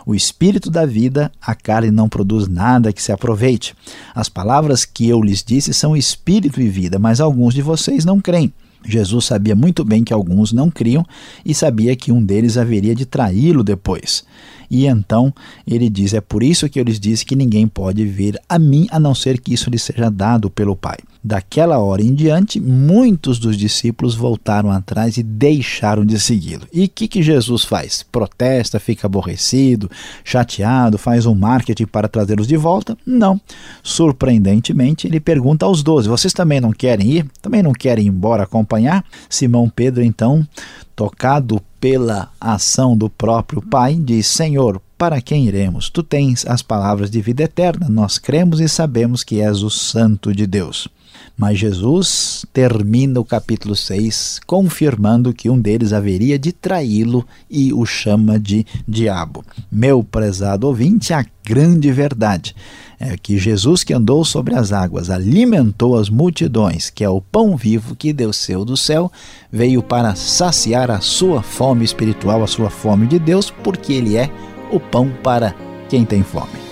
O 0.05 0.17
espírito 0.17 0.69
da 0.69 0.85
vida, 0.85 1.31
a 1.41 1.55
carne 1.55 1.93
não 1.93 2.09
produz 2.09 2.49
nada 2.49 2.93
que 2.93 3.01
se 3.01 3.13
aproveite. 3.13 3.73
As 4.17 4.29
palavras 4.29 4.85
que 4.85 5.09
eu 5.09 5.23
lhes 5.23 5.45
disse 5.45 5.73
são 5.73 5.97
espírito 5.97 6.61
e 6.61 6.69
vida, 6.69 6.99
mas 6.99 7.21
alguns 7.21 7.55
de 7.55 7.63
vocês 7.63 8.05
não 8.05 8.21
creem. 8.21 8.53
Jesus 8.85 9.27
sabia 9.27 9.55
muito 9.55 9.85
bem 9.85 10.03
que 10.03 10.13
alguns 10.13 10.53
não 10.53 10.71
criam 10.71 11.07
e 11.47 11.55
sabia 11.55 11.95
que 11.95 12.11
um 12.11 12.23
deles 12.23 12.59
haveria 12.59 12.97
de 12.97 13.07
traí-lo 13.07 13.63
depois. 13.63 14.25
E 14.71 14.87
então 14.87 15.33
ele 15.67 15.89
diz: 15.89 16.15
É 16.15 16.21
por 16.21 16.43
isso 16.43 16.69
que 16.69 16.79
eu 16.79 16.85
lhes 16.85 17.01
disse 17.01 17.25
que 17.25 17.37
ninguém 17.37 17.67
pode 17.67 18.05
vir 18.05 18.41
a 18.49 18.59
mim 18.59 18.87
a 18.91 18.99
não 18.99 19.15
ser 19.15 19.41
que 19.41 19.55
isso 19.55 19.71
lhe 19.71 19.79
seja 19.79 20.11
dado 20.11 20.51
pelo 20.51 20.77
Pai. 20.77 20.99
Daquela 21.27 21.79
hora 21.79 22.03
em 22.03 22.15
diante, 22.15 22.61
muitos 22.61 23.39
dos 23.39 23.57
discípulos 23.57 24.15
voltaram 24.15 24.71
atrás 24.71 25.17
e 25.17 25.23
deixaram 25.23 26.05
de 26.05 26.21
segui-lo. 26.21 26.67
E 26.71 26.85
o 26.85 26.89
que, 26.89 27.09
que 27.09 27.23
Jesus 27.23 27.65
faz? 27.65 28.05
Protesta, 28.13 28.79
fica 28.79 29.07
aborrecido, 29.07 29.91
chateado, 30.23 30.99
faz 30.99 31.25
um 31.25 31.35
marketing 31.35 31.87
para 31.87 32.09
trazê-los 32.09 32.47
de 32.47 32.59
volta? 32.59 32.95
Não. 33.07 33.41
Surpreendentemente, 33.83 35.07
ele 35.07 35.19
pergunta 35.19 35.65
aos 35.65 35.83
doze: 35.83 36.09
Vocês 36.09 36.35
também 36.35 36.61
não 36.61 36.73
querem 36.73 37.11
ir? 37.11 37.27
Também 37.41 37.63
não 37.63 37.73
querem 37.73 38.05
ir 38.05 38.09
embora 38.09 38.43
acompanhar? 38.43 39.03
Simão 39.29 39.71
Pedro, 39.75 40.03
então, 40.03 40.47
tocado 40.95 41.61
pela 41.85 42.31
ação 42.41 42.97
do 42.97 43.11
próprio 43.11 43.61
Pai, 43.61 43.95
diz: 43.95 44.27
Senhor, 44.27 44.81
para 44.97 45.21
quem 45.21 45.47
iremos? 45.47 45.91
Tu 45.91 46.03
tens 46.03 46.47
as 46.47 46.63
palavras 46.63 47.11
de 47.11 47.21
vida 47.21 47.43
eterna, 47.43 47.91
nós 47.91 48.17
cremos 48.17 48.59
e 48.59 48.67
sabemos 48.71 49.23
que 49.23 49.43
és 49.43 49.63
o 49.63 49.69
Santo 49.69 50.35
de 50.35 50.47
Deus. 50.47 50.89
Mas 51.37 51.59
Jesus 51.59 52.47
termina 52.53 53.19
o 53.19 53.25
capítulo 53.25 53.75
6 53.75 54.41
confirmando 54.47 55.35
que 55.35 55.51
um 55.51 55.61
deles 55.61 55.93
haveria 55.93 56.39
de 56.39 56.53
traí-lo 56.53 57.27
e 57.51 57.73
o 57.73 57.85
chama 57.85 58.39
de 58.39 58.65
diabo. 58.87 59.45
Meu 59.71 60.05
prezado 60.05 60.69
ouvinte, 60.69 61.13
a 61.13 61.27
grande 61.45 61.91
verdade 61.91 62.55
é 63.01 63.17
que 63.17 63.37
Jesus, 63.37 63.83
que 63.83 63.93
andou 63.93 64.25
sobre 64.25 64.55
as 64.55 64.73
águas, 64.73 65.11
alimentou 65.11 65.99
as 65.99 66.09
multidões, 66.09 66.89
que 66.89 67.03
é 67.03 67.09
o 67.09 67.21
pão 67.21 67.57
vivo 67.57 67.97
que 67.97 68.13
desceu 68.13 68.65
do 68.65 68.77
céu, 68.77 69.11
veio 69.51 69.83
para 69.83 70.15
saciar 70.15 70.91
a 70.91 71.01
sua 71.01 71.43
fome 71.43 71.85
espiritual, 71.85 72.43
a 72.43 72.47
sua 72.47 72.71
fome 72.71 73.07
de 73.07 73.19
Deus, 73.19 73.51
porque 73.51 73.93
ele 73.93 74.17
é 74.17 74.31
o 74.71 74.79
pão 74.79 75.13
para 75.23 75.55
quem 75.89 76.05
tem 76.05 76.23
fome. 76.23 76.64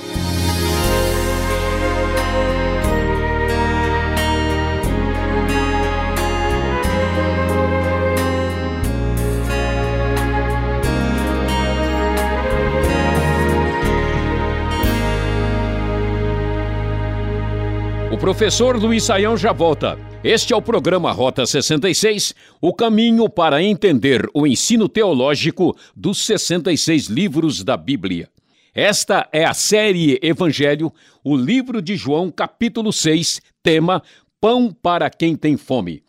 Professor 18.23 18.77
Luiz 18.81 19.03
Saião 19.03 19.37
já 19.37 19.53
volta. 19.53 19.99
Este 20.23 20.53
é 20.53 20.57
o 20.57 20.63
programa 20.63 21.11
Rota 21.11 21.45
66, 21.45 22.33
o 22.61 22.73
caminho 22.73 23.29
para 23.29 23.61
entender 23.61 24.31
o 24.33 24.47
ensino 24.47 24.89
teológico 24.89 25.77
dos 25.97 26.25
66 26.25 27.07
livros 27.07 27.65
da 27.65 27.77
Bíblia. 27.77 28.29
Esta 28.73 29.29
é 29.33 29.45
a 29.45 29.53
série 29.53 30.21
Evangelho, 30.23 30.93
o 31.25 31.37
livro 31.37 31.83
de 31.83 31.97
João, 31.97 32.31
capítulo 32.31 32.93
6, 32.93 33.41
tema 33.61 34.01
pão 34.41 34.73
para 34.73 35.11
quem 35.11 35.35
tem 35.35 35.57
fome. 35.57 36.05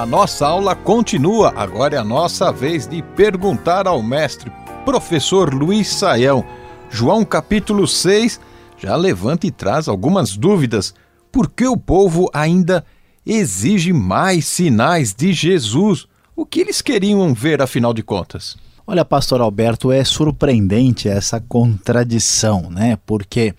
A 0.02 0.06
nossa 0.06 0.48
aula 0.48 0.74
continua, 0.74 1.52
agora 1.54 1.94
é 1.94 1.98
a 1.98 2.02
nossa 2.02 2.50
vez 2.50 2.88
de 2.88 3.00
perguntar 3.14 3.86
ao 3.86 4.02
mestre, 4.02 4.50
professor 4.84 5.54
Luiz 5.54 5.86
Saião. 5.86 6.44
João 6.90 7.24
capítulo 7.24 7.86
6 7.86 8.40
já 8.76 8.96
levanta 8.96 9.46
e 9.46 9.52
traz 9.52 9.86
algumas 9.86 10.36
dúvidas. 10.36 10.92
Por 11.30 11.48
que 11.48 11.68
o 11.68 11.76
povo 11.76 12.28
ainda 12.34 12.84
exige 13.24 13.92
mais 13.92 14.44
sinais 14.44 15.14
de 15.14 15.32
Jesus? 15.32 16.08
O 16.34 16.44
que 16.44 16.58
eles 16.58 16.82
queriam 16.82 17.32
ver, 17.32 17.62
afinal 17.62 17.94
de 17.94 18.02
contas? 18.02 18.56
Olha, 18.84 19.04
pastor 19.04 19.40
Alberto, 19.40 19.92
é 19.92 20.02
surpreendente 20.02 21.08
essa 21.08 21.40
contradição, 21.40 22.68
né? 22.68 22.98
Porque 23.06 23.54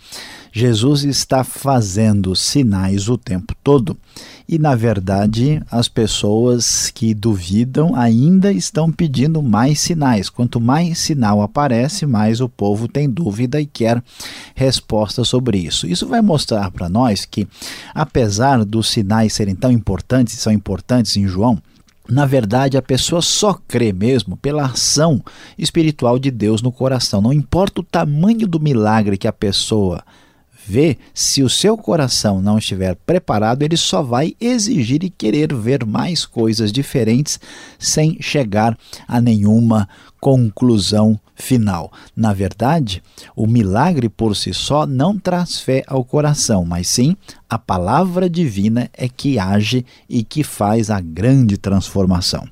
Jesus 0.52 1.06
está 1.06 1.46
fazendo 1.46 2.36
sinais 2.36 3.08
o 3.08 3.18
tempo 3.18 3.56
todo 3.64 3.98
e, 4.48 4.60
na 4.60 4.76
verdade, 4.76 5.62
as 5.72 5.88
pessoas 5.88 6.92
que 6.92 7.14
duvidam 7.14 7.96
ainda 7.96 8.52
estão 8.52 8.92
pedindo 8.92 9.42
mais 9.42 9.80
sinais. 9.80 10.30
Quanto 10.30 10.60
mais 10.60 11.00
sinal 11.00 11.42
aparece, 11.42 12.06
mais 12.06 12.42
o 12.42 12.50
povo 12.50 12.88
tem 12.88 13.10
dúvida 13.10 13.60
e 13.60 13.66
quer 13.66 14.04
resposta 14.54 15.24
sobre 15.24 15.58
isso. 15.58 15.88
Isso 15.88 16.08
vai 16.08 16.22
mostrar 16.22 16.70
para 16.72 16.90
nós 16.90 17.26
que, 17.26 17.48
apesar 17.94 18.64
dos 18.66 18.90
sinais 18.90 19.34
serem 19.34 19.56
tão 19.56 19.72
importantes, 19.72 20.38
são 20.40 20.52
importantes 20.52 21.16
em 21.16 21.28
João, 21.28 21.62
na 22.10 22.26
verdade, 22.26 22.78
a 22.78 22.82
pessoa 22.82 23.22
só 23.22 23.54
crê 23.54 23.94
mesmo 23.94 24.36
pela 24.36 24.66
ação 24.66 25.24
espiritual 25.58 26.20
de 26.20 26.30
Deus 26.30 26.62
no 26.62 26.72
coração. 26.72 27.22
Não 27.22 27.32
importa 27.32 27.80
o 27.80 27.84
tamanho 27.84 28.46
do 28.46 28.60
milagre 28.60 29.18
que 29.18 29.28
a 29.28 29.32
pessoa 29.32 30.04
vê, 30.66 30.98
se 31.14 31.44
o 31.44 31.50
seu 31.50 31.78
coração 31.78 32.42
não 32.42 32.58
estiver 32.58 32.96
preparado, 32.96 33.64
ele 33.64 33.78
só 33.78 34.02
vai 34.02 34.36
exigir 34.40 35.04
e 35.04 35.10
querer 35.10 35.54
ver 35.54 35.86
mais 35.86 36.26
coisas 36.26 36.72
diferentes 36.72 37.40
sem 37.78 38.18
chegar 38.22 38.78
a 39.08 39.20
nenhuma 39.20 39.88
conclusão 40.20 41.20
final. 41.36 41.92
Na 42.16 42.34
verdade, 42.34 43.04
o 43.36 43.46
milagre 43.46 44.08
por 44.08 44.36
si 44.36 44.54
só 44.54 44.86
não 44.86 45.18
traz 45.20 45.60
fé 45.60 45.84
ao 45.88 46.04
coração, 46.04 46.64
mas 46.66 46.88
sim 46.88 47.18
a 47.50 47.58
palavra 47.58 48.30
divina 48.30 48.90
é 48.94 49.10
que 49.10 49.38
age 49.38 49.86
e 50.08 50.24
que 50.24 50.44
faz 50.44 50.90
a 50.90 51.02
grande 51.02 51.58
transformação. 51.58 52.48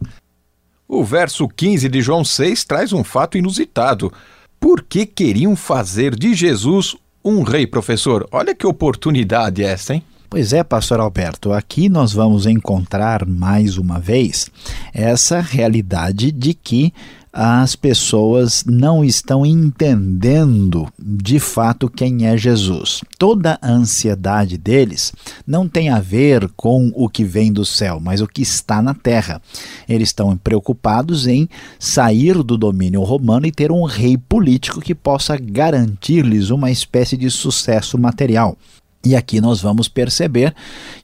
O 0.88 1.06
verso 1.06 1.48
15 1.48 1.88
de 1.88 2.02
João 2.02 2.26
6 2.26 2.66
traz 2.66 2.92
um 2.92 3.04
fato 3.04 3.38
inusitado. 3.38 4.12
Por 4.60 4.84
que 4.84 5.06
queriam 5.06 5.56
fazer 5.56 6.14
de 6.14 6.34
Jesus 6.34 6.98
um 7.24 7.44
rei, 7.44 7.66
professor? 7.68 8.28
Olha 8.32 8.56
que 8.56 8.66
oportunidade 8.66 9.64
essa, 9.64 9.94
hein? 9.94 10.04
Pois 10.32 10.54
é, 10.54 10.64
pastor 10.64 11.02
Alberto, 11.02 11.52
aqui 11.52 11.90
nós 11.90 12.14
vamos 12.14 12.46
encontrar 12.46 13.26
mais 13.26 13.78
uma 13.78 14.00
vez 14.00 14.50
essa 14.94 15.42
realidade 15.42 16.32
de 16.32 16.54
que 16.54 16.94
as 17.34 17.76
pessoas 17.76 18.64
não 18.66 19.04
estão 19.04 19.46
entendendo 19.46 20.88
de 20.98 21.38
fato 21.38 21.90
quem 21.90 22.28
é 22.28 22.38
Jesus. 22.38 23.02
Toda 23.20 23.60
a 23.62 23.70
ansiedade 23.70 24.58
deles 24.58 25.12
não 25.46 25.68
tem 25.68 25.90
a 25.90 26.00
ver 26.00 26.50
com 26.56 26.94
o 26.96 27.10
que 27.10 27.26
vem 27.26 27.52
do 27.52 27.66
céu, 27.66 28.00
mas 28.00 28.22
o 28.22 28.28
que 28.28 28.42
está 28.42 28.82
na 28.82 28.94
terra. 28.94 29.42
Eles 29.88 30.10
estão 30.10 30.38
preocupados 30.38 31.28
em 31.28 31.50
sair 31.78 32.42
do 32.42 32.58
domínio 32.58 33.02
romano 33.04 33.46
e 33.46 33.52
ter 33.52 33.70
um 33.70 33.84
rei 33.84 34.18
político 34.18 34.80
que 34.80 34.96
possa 34.96 35.36
garantir-lhes 35.36 36.52
uma 36.52 36.72
espécie 36.72 37.18
de 37.18 37.30
sucesso 37.30 37.98
material. 37.98 38.58
E 39.04 39.16
aqui 39.16 39.42
nós 39.42 39.60
vamos 39.60 39.88
perceber 39.88 40.54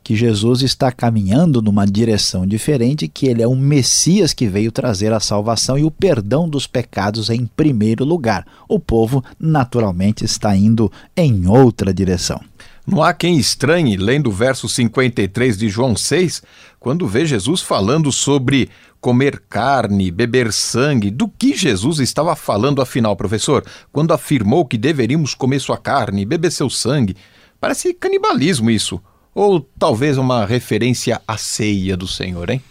que 0.03 0.15
Jesus 0.15 0.61
está 0.61 0.91
caminhando 0.91 1.61
numa 1.63 1.85
direção 1.85 2.45
diferente, 2.45 3.07
que 3.07 3.25
ele 3.25 3.41
é 3.41 3.47
um 3.47 3.55
Messias 3.55 4.33
que 4.33 4.47
veio 4.47 4.71
trazer 4.71 5.11
a 5.11 5.19
salvação 5.19 5.79
e 5.79 5.83
o 5.83 5.89
perdão 5.89 6.47
dos 6.47 6.67
pecados 6.67 7.29
em 7.31 7.47
primeiro 7.47 8.05
lugar. 8.05 8.45
O 8.69 8.79
povo 8.79 9.23
naturalmente 9.39 10.23
está 10.23 10.55
indo 10.55 10.91
em 11.15 11.47
outra 11.47 11.91
direção. 11.91 12.39
Não 12.85 13.03
há 13.03 13.13
quem 13.13 13.37
estranhe, 13.37 13.97
lendo 13.97 14.27
o 14.27 14.31
verso 14.31 14.69
53 14.69 15.57
de 15.57 15.67
João 15.67 15.95
6, 15.95 16.41
quando 16.79 17.05
vê 17.05 17.25
Jesus 17.25 17.61
falando 17.61 18.11
sobre 18.13 18.69
comer 19.01 19.43
carne, 19.49 20.09
beber 20.11 20.53
sangue. 20.53 21.11
Do 21.11 21.27
que 21.27 21.55
Jesus 21.55 21.99
estava 21.99 22.35
falando 22.35 22.81
afinal, 22.81 23.15
professor, 23.15 23.65
quando 23.91 24.13
afirmou 24.13 24.65
que 24.65 24.77
deveríamos 24.77 25.33
comer 25.33 25.59
sua 25.59 25.77
carne, 25.77 26.25
beber 26.25 26.51
seu 26.51 26.69
sangue? 26.69 27.17
Parece 27.59 27.93
canibalismo 27.93 28.69
isso. 28.69 29.01
Ou 29.33 29.59
talvez 29.77 30.17
uma 30.17 30.45
referência 30.45 31.21
à 31.27 31.37
ceia 31.37 31.95
do 31.95 32.07
Senhor, 32.07 32.49
hein? 32.49 32.61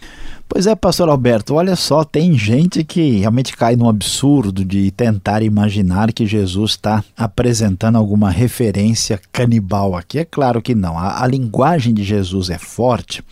Pois 0.49 0.67
é, 0.69 0.77
pastor 0.77 1.09
Alberto, 1.09 1.55
olha 1.55 1.75
só, 1.75 2.05
tem 2.05 2.39
gente 2.39 2.85
que 2.85 3.19
realmente 3.19 3.57
cai 3.57 3.75
no 3.75 3.89
absurdo 3.89 4.65
de 4.65 4.93
tentar 4.93 5.43
imaginar 5.43 6.13
que 6.13 6.25
Jesus 6.25 6.73
está 6.73 7.05
apresentando 7.17 7.97
alguma 7.97 8.31
referência 8.31 9.21
canibal 9.33 9.97
aqui. 9.97 10.21
É 10.21 10.25
claro 10.25 10.63
que 10.63 10.73
não. 10.73 10.97
A, 10.97 11.23
a, 11.23 11.27
linguagem 11.27 11.93
de 11.93 12.05
Jesus 12.05 12.49
é 12.49 12.59
forte 12.59 13.25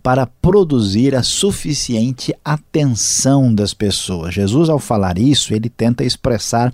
para 0.00 0.26
produzir 0.26 1.16
a 1.16 1.24
suficiente 1.24 2.32
atenção 2.44 3.52
das 3.52 3.74
pessoas. 3.74 4.32
Jesus, 4.32 4.68
ao 4.68 4.78
falar 4.78 5.18
isso, 5.18 5.52
ele 5.52 5.68
tenta 5.68 6.04
expressar 6.04 6.72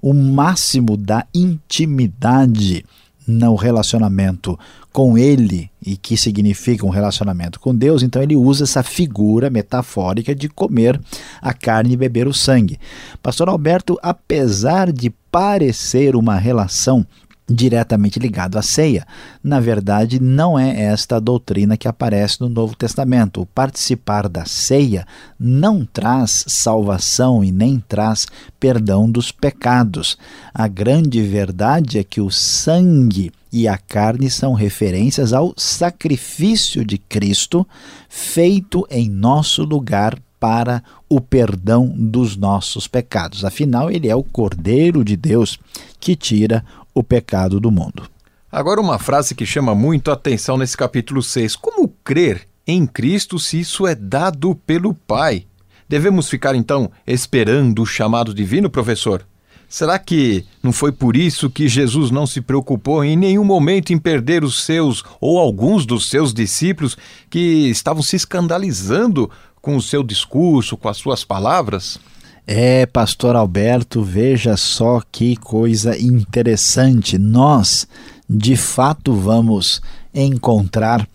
o 0.00 0.14
máximo 0.14 0.96
da 0.96 1.26
intimidade 1.34 2.82
no 3.26 3.54
relacionamento 3.54 4.58
com 4.92 5.18
ele 5.18 5.70
e 5.84 5.96
que 5.96 6.16
significa 6.16 6.86
um 6.86 6.90
relacionamento 6.90 7.58
com 7.58 7.74
Deus, 7.74 8.02
então 8.02 8.22
ele 8.22 8.36
usa 8.36 8.64
essa 8.64 8.82
figura 8.82 9.50
metafórica 9.50 10.34
de 10.34 10.48
comer 10.48 11.00
a 11.42 11.52
carne 11.52 11.94
e 11.94 11.96
beber 11.96 12.28
o 12.28 12.32
sangue. 12.34 12.78
Pastor 13.22 13.48
Alberto, 13.48 13.98
apesar 14.02 14.92
de 14.92 15.10
parecer 15.30 16.14
uma 16.14 16.36
relação 16.36 17.04
diretamente 17.48 18.18
ligado 18.18 18.56
à 18.56 18.62
ceia. 18.62 19.06
Na 19.42 19.60
verdade, 19.60 20.20
não 20.20 20.58
é 20.58 20.82
esta 20.82 21.16
a 21.16 21.20
doutrina 21.20 21.76
que 21.76 21.86
aparece 21.86 22.40
no 22.40 22.48
Novo 22.48 22.74
Testamento. 22.74 23.42
O 23.42 23.46
participar 23.46 24.28
da 24.28 24.44
ceia 24.44 25.06
não 25.38 25.84
traz 25.84 26.44
salvação 26.48 27.44
e 27.44 27.52
nem 27.52 27.78
traz 27.78 28.26
perdão 28.58 29.10
dos 29.10 29.30
pecados. 29.30 30.16
A 30.54 30.66
grande 30.66 31.22
verdade 31.22 31.98
é 31.98 32.04
que 32.04 32.20
o 32.20 32.30
sangue 32.30 33.30
e 33.52 33.68
a 33.68 33.78
carne 33.78 34.28
são 34.30 34.52
referências 34.52 35.32
ao 35.32 35.54
sacrifício 35.56 36.84
de 36.84 36.98
Cristo 36.98 37.66
feito 38.08 38.86
em 38.90 39.08
nosso 39.08 39.62
lugar 39.62 40.18
para 40.40 40.82
o 41.08 41.20
perdão 41.20 41.86
dos 41.96 42.36
nossos 42.36 42.88
pecados. 42.88 43.44
Afinal, 43.44 43.90
ele 43.90 44.08
é 44.08 44.14
o 44.14 44.22
Cordeiro 44.22 45.04
de 45.04 45.16
Deus 45.16 45.58
que 46.00 46.16
tira 46.16 46.64
o 46.94 47.02
pecado 47.02 47.58
do 47.58 47.70
mundo. 47.70 48.08
Agora, 48.50 48.80
uma 48.80 48.98
frase 48.98 49.34
que 49.34 49.44
chama 49.44 49.74
muito 49.74 50.10
a 50.10 50.14
atenção 50.14 50.56
nesse 50.56 50.76
capítulo 50.76 51.20
6. 51.20 51.56
Como 51.56 51.88
crer 52.04 52.46
em 52.66 52.86
Cristo 52.86 53.38
se 53.38 53.58
isso 53.58 53.86
é 53.86 53.94
dado 53.94 54.54
pelo 54.54 54.94
Pai? 54.94 55.44
Devemos 55.88 56.28
ficar 56.28 56.54
então 56.54 56.90
esperando 57.06 57.82
o 57.82 57.86
chamado 57.86 58.32
divino, 58.32 58.70
professor? 58.70 59.26
Será 59.68 59.98
que 59.98 60.44
não 60.62 60.72
foi 60.72 60.92
por 60.92 61.16
isso 61.16 61.50
que 61.50 61.66
Jesus 61.66 62.12
não 62.12 62.28
se 62.28 62.40
preocupou 62.40 63.04
em 63.04 63.16
nenhum 63.16 63.42
momento 63.42 63.92
em 63.92 63.98
perder 63.98 64.44
os 64.44 64.62
seus 64.62 65.02
ou 65.20 65.38
alguns 65.38 65.84
dos 65.84 66.08
seus 66.08 66.32
discípulos 66.32 66.96
que 67.28 67.68
estavam 67.68 68.02
se 68.02 68.14
escandalizando 68.14 69.28
com 69.60 69.76
o 69.76 69.82
seu 69.82 70.04
discurso, 70.04 70.76
com 70.76 70.88
as 70.88 70.96
suas 70.96 71.24
palavras? 71.24 71.98
É, 72.46 72.84
Pastor 72.84 73.36
Alberto, 73.36 74.02
veja 74.02 74.56
só 74.56 75.00
que 75.10 75.34
coisa 75.36 75.98
interessante. 75.98 77.16
Nós, 77.16 77.88
de 78.28 78.54
fato, 78.54 79.14
vamos 79.14 79.80
encontrar 80.12 81.08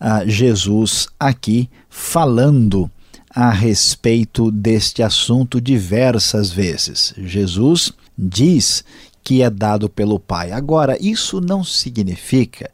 uh, 0.00 0.28
Jesus 0.28 1.06
aqui 1.20 1.70
falando 1.88 2.90
a 3.30 3.50
respeito 3.50 4.50
deste 4.50 5.02
assunto 5.04 5.60
diversas 5.60 6.50
vezes. 6.50 7.14
Jesus 7.16 7.92
diz 8.18 8.84
que 9.22 9.40
é 9.40 9.48
dado 9.48 9.88
pelo 9.88 10.18
Pai. 10.18 10.50
Agora, 10.50 10.98
isso 11.00 11.40
não 11.40 11.62
significa 11.62 12.68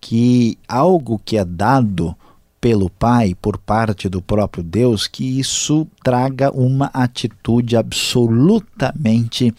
que 0.00 0.58
algo 0.66 1.20
que 1.22 1.36
é 1.36 1.44
dado 1.44 2.16
pelo 2.60 2.90
Pai, 2.90 3.34
por 3.40 3.56
parte 3.56 4.08
do 4.08 4.20
próprio 4.20 4.62
Deus, 4.62 5.06
que 5.06 5.40
isso 5.40 5.86
traga 6.04 6.50
uma 6.52 6.90
atitude 6.92 7.74
absolutamente 7.74 9.54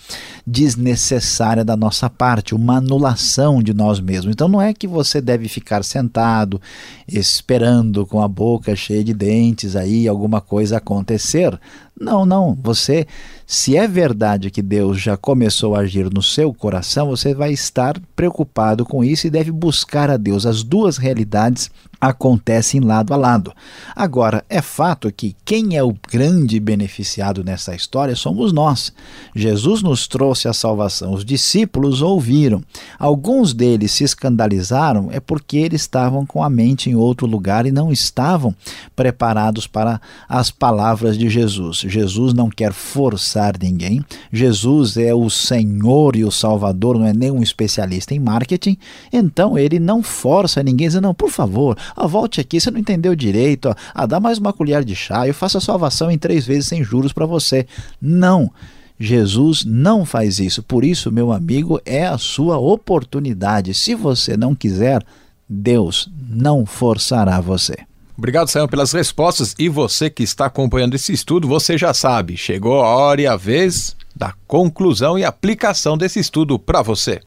desnecessária 0.45 1.65
da 1.65 1.75
nossa 1.75 2.09
parte, 2.09 2.53
uma 2.53 2.77
anulação 2.77 3.63
de 3.63 3.73
nós 3.73 3.99
mesmos. 3.99 4.31
Então 4.33 4.47
não 4.47 4.61
é 4.61 4.73
que 4.73 4.87
você 4.87 5.19
deve 5.19 5.47
ficar 5.47 5.83
sentado 5.83 6.61
esperando 7.07 8.05
com 8.05 8.21
a 8.21 8.27
boca 8.27 8.75
cheia 8.75 9.03
de 9.03 9.13
dentes 9.13 9.75
aí 9.75 10.07
alguma 10.07 10.39
coisa 10.39 10.77
acontecer. 10.77 11.59
Não, 12.01 12.25
não. 12.25 12.57
Você, 12.63 13.05
se 13.45 13.77
é 13.77 13.87
verdade 13.87 14.49
que 14.49 14.63
Deus 14.63 14.99
já 14.99 15.15
começou 15.15 15.75
a 15.75 15.81
agir 15.81 16.11
no 16.11 16.23
seu 16.23 16.51
coração, 16.51 17.07
você 17.07 17.35
vai 17.35 17.53
estar 17.53 18.01
preocupado 18.15 18.83
com 18.83 19.03
isso 19.03 19.27
e 19.27 19.29
deve 19.29 19.51
buscar 19.51 20.09
a 20.09 20.17
Deus. 20.17 20.47
As 20.47 20.63
duas 20.63 20.97
realidades 20.97 21.69
acontecem 22.01 22.81
lado 22.81 23.13
a 23.13 23.15
lado. 23.15 23.53
Agora, 23.95 24.43
é 24.49 24.59
fato 24.59 25.11
que 25.11 25.35
quem 25.45 25.77
é 25.77 25.83
o 25.83 25.95
grande 26.11 26.59
beneficiado 26.59 27.43
nessa 27.43 27.75
história 27.75 28.15
somos 28.15 28.51
nós. 28.51 28.91
Jesus 29.35 29.83
nos 29.83 30.07
trouxe 30.07 30.47
a 30.47 30.53
salvação, 30.53 31.13
os 31.13 31.23
discípulos 31.23 32.01
ouviram. 32.01 32.63
Alguns 32.97 33.53
deles 33.53 33.91
se 33.91 34.03
escandalizaram 34.03 35.09
é 35.11 35.19
porque 35.19 35.57
eles 35.57 35.81
estavam 35.81 36.25
com 36.25 36.43
a 36.43 36.49
mente 36.49 36.89
em 36.89 36.95
outro 36.95 37.27
lugar 37.27 37.67
e 37.67 37.71
não 37.71 37.91
estavam 37.91 38.55
preparados 38.95 39.67
para 39.67 40.01
as 40.27 40.49
palavras 40.49 41.15
de 41.15 41.29
Jesus. 41.29 41.85
Jesus 41.91 42.33
não 42.33 42.49
quer 42.49 42.73
forçar 42.73 43.55
ninguém. 43.61 44.03
Jesus 44.31 44.97
é 44.97 45.13
o 45.13 45.29
Senhor 45.29 46.15
e 46.15 46.23
o 46.23 46.31
Salvador, 46.31 46.97
não 46.97 47.05
é 47.05 47.13
nenhum 47.13 47.43
especialista 47.43 48.13
em 48.13 48.19
marketing. 48.19 48.77
Então 49.11 49.57
ele 49.57 49.79
não 49.79 50.01
força 50.01 50.63
ninguém, 50.63 50.87
dizendo, 50.87 51.03
não, 51.03 51.13
por 51.13 51.29
favor, 51.29 51.77
ah, 51.95 52.07
volte 52.07 52.39
aqui, 52.39 52.59
você 52.59 52.71
não 52.71 52.79
entendeu 52.79 53.15
direito, 53.15 53.69
ó, 53.69 53.75
ah, 53.93 54.05
dá 54.05 54.19
mais 54.19 54.37
uma 54.37 54.53
colher 54.53 54.83
de 54.83 54.95
chá, 54.95 55.27
eu 55.27 55.33
faço 55.33 55.57
a 55.57 55.61
salvação 55.61 56.09
em 56.09 56.17
três 56.17 56.45
vezes 56.45 56.67
sem 56.67 56.83
juros 56.83 57.13
para 57.13 57.25
você. 57.25 57.67
Não. 58.01 58.51
Jesus 58.99 59.65
não 59.65 60.05
faz 60.05 60.39
isso. 60.39 60.61
Por 60.61 60.85
isso, 60.85 61.11
meu 61.11 61.31
amigo, 61.31 61.81
é 61.85 62.05
a 62.05 62.19
sua 62.19 62.59
oportunidade. 62.59 63.73
Se 63.73 63.95
você 63.95 64.37
não 64.37 64.53
quiser, 64.53 65.03
Deus 65.49 66.07
não 66.29 66.67
forçará 66.67 67.41
você. 67.41 67.75
Obrigado, 68.21 68.49
Sayão, 68.49 68.67
pelas 68.67 68.91
respostas. 68.91 69.55
E 69.57 69.67
você 69.67 70.07
que 70.07 70.21
está 70.21 70.45
acompanhando 70.45 70.93
esse 70.93 71.11
estudo, 71.11 71.47
você 71.47 71.75
já 71.75 71.91
sabe, 71.91 72.37
chegou 72.37 72.79
a 72.79 72.87
hora 72.87 73.19
e 73.19 73.25
a 73.25 73.35
vez 73.35 73.95
da 74.15 74.31
conclusão 74.45 75.17
e 75.17 75.25
aplicação 75.25 75.97
desse 75.97 76.19
estudo 76.19 76.59
para 76.59 76.83
você. 76.83 77.19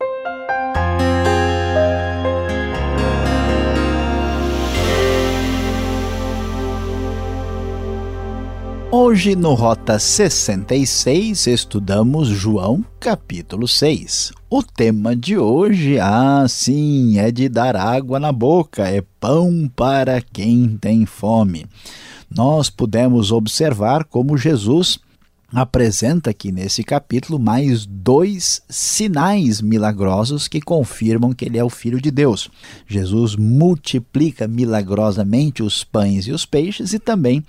Hoje 9.07 9.37
no 9.37 9.53
Rota 9.53 9.99
66 9.99 11.47
estudamos 11.47 12.27
João 12.27 12.83
capítulo 12.99 13.69
6. 13.69 14.33
O 14.49 14.63
tema 14.63 15.15
de 15.15 15.37
hoje, 15.37 15.99
ah 16.01 16.47
sim, 16.49 17.19
é 17.19 17.31
de 17.31 17.51
dar 17.51 17.77
água 17.77 18.19
na 18.19 18.33
boca, 18.33 18.89
é 18.89 19.03
pão 19.21 19.71
para 19.77 20.23
quem 20.23 20.79
tem 20.79 21.05
fome. 21.05 21.67
Nós 22.31 22.71
pudemos 22.71 23.31
observar 23.31 24.05
como 24.05 24.39
Jesus 24.39 24.99
apresenta 25.53 26.31
aqui 26.31 26.51
nesse 26.51 26.83
capítulo 26.83 27.39
mais 27.39 27.85
dois 27.85 28.63
sinais 28.71 29.61
milagrosos 29.61 30.49
que 30.49 30.63
confirmam 30.63 31.35
que 31.35 31.45
ele 31.45 31.59
é 31.59 31.63
o 31.63 31.69
Filho 31.69 32.01
de 32.01 32.11
Deus. 32.11 32.51
Jesus 32.89 33.37
multiplica 33.37 34.49
milagrosamente 34.49 35.63
os 35.63 35.85
pães 35.85 36.27
e 36.27 36.33
os 36.33 36.47
peixes 36.47 36.95
e 36.95 36.99
também 36.99 37.45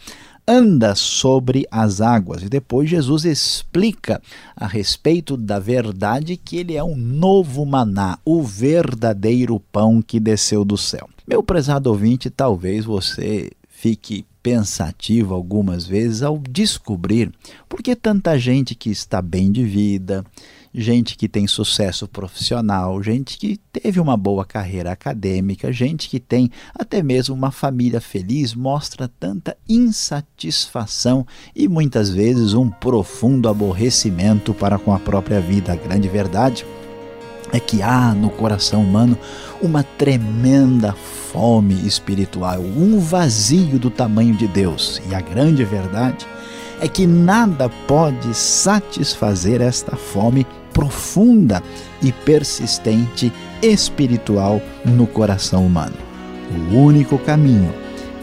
anda 0.47 0.95
sobre 0.95 1.65
as 1.71 2.01
águas. 2.01 2.43
E 2.43 2.49
depois 2.49 2.89
Jesus 2.89 3.25
explica 3.25 4.21
a 4.55 4.67
respeito 4.67 5.35
da 5.35 5.59
verdade 5.59 6.37
que 6.37 6.57
ele 6.57 6.75
é 6.75 6.83
um 6.83 6.95
novo 6.95 7.65
maná, 7.65 8.19
o 8.23 8.43
verdadeiro 8.43 9.59
pão 9.71 10.01
que 10.01 10.19
desceu 10.19 10.63
do 10.63 10.77
céu. 10.77 11.09
Meu 11.27 11.41
prezado 11.41 11.89
ouvinte, 11.89 12.29
talvez 12.29 12.85
você 12.85 13.51
fique 13.67 14.25
pensativo 14.41 15.33
algumas 15.33 15.87
vezes 15.87 16.21
ao 16.21 16.37
descobrir 16.37 17.31
por 17.67 17.81
que 17.81 17.95
tanta 17.95 18.37
gente 18.37 18.75
que 18.75 18.91
está 18.91 19.19
bem 19.19 19.51
de 19.51 19.63
vida, 19.63 20.23
gente 20.77 21.15
que 21.15 21.29
tem 21.29 21.47
sucesso 21.47 22.05
profissional, 22.05 23.01
gente 23.01 23.37
que 23.37 23.57
teve 23.71 23.99
uma 23.99 24.17
boa 24.17 24.43
carreira 24.43 24.91
acadêmica, 24.91 25.71
gente 25.71 26.09
que 26.09 26.19
tem 26.19 26.51
até 26.77 27.01
mesmo 27.01 27.33
uma 27.33 27.49
família 27.49 28.01
feliz, 28.01 28.53
mostra 28.53 29.07
tanta 29.07 29.55
insatisfação 29.69 31.25
e 31.55 31.67
muitas 31.69 32.09
vezes 32.09 32.53
um 32.53 32.69
profundo 32.69 33.47
aborrecimento 33.47 34.53
para 34.53 34.77
com 34.77 34.93
a 34.93 34.99
própria 34.99 35.39
vida. 35.39 35.71
A 35.71 35.77
grande 35.77 36.09
verdade 36.09 36.65
é 37.53 37.59
que 37.59 37.81
há 37.81 38.13
no 38.13 38.29
coração 38.29 38.83
humano 38.83 39.17
uma 39.61 39.81
tremenda 39.81 40.93
fome 41.31 41.87
espiritual, 41.87 42.59
um 42.59 42.99
vazio 42.99 43.79
do 43.79 43.89
tamanho 43.89 44.35
de 44.35 44.47
Deus. 44.47 45.01
E 45.09 45.15
a 45.15 45.21
grande 45.21 45.63
verdade 45.63 46.27
é 46.81 46.87
que 46.87 47.07
nada 47.07 47.69
pode 47.87 48.33
satisfazer 48.33 49.61
esta 49.61 49.95
fome 49.95 50.45
profunda 50.73 51.63
e 52.01 52.11
persistente 52.11 53.31
espiritual 53.61 54.61
no 54.83 55.07
coração 55.07 55.65
humano. 55.65 55.95
O 56.71 56.77
único 56.77 57.17
caminho 57.17 57.73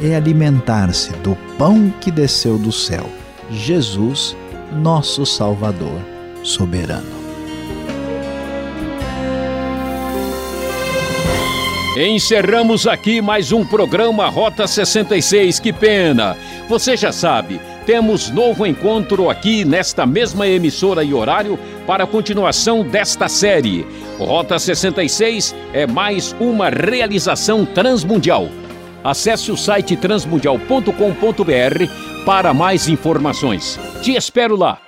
é 0.02 0.14
alimentar-se 0.14 1.12
do 1.14 1.36
pão 1.56 1.92
que 2.00 2.10
desceu 2.10 2.58
do 2.58 2.70
céu, 2.70 3.06
Jesus, 3.50 4.36
nosso 4.72 5.24
Salvador 5.24 5.98
soberano. 6.42 7.22
Encerramos 11.96 12.86
aqui 12.86 13.20
mais 13.20 13.52
um 13.52 13.66
programa 13.66 14.26
Rota 14.28 14.66
66. 14.66 15.60
Que 15.60 15.74
pena! 15.74 16.36
Você 16.66 16.96
já 16.96 17.12
sabe 17.12 17.60
temos 17.86 18.30
novo 18.30 18.66
encontro 18.66 19.28
aqui 19.28 19.64
nesta 19.64 20.06
mesma 20.06 20.46
emissora 20.46 21.02
e 21.02 21.12
horário 21.12 21.58
para 21.86 22.04
a 22.04 22.06
continuação 22.06 22.84
desta 22.84 23.28
série. 23.28 23.86
Rota 24.18 24.58
66 24.58 25.54
é 25.72 25.86
mais 25.86 26.34
uma 26.40 26.68
realização 26.68 27.64
transmundial. 27.64 28.48
Acesse 29.02 29.50
o 29.50 29.56
site 29.56 29.96
transmundial.com.br 29.96 32.24
para 32.24 32.54
mais 32.54 32.88
informações. 32.88 33.78
Te 34.00 34.14
espero 34.14 34.56
lá. 34.56 34.78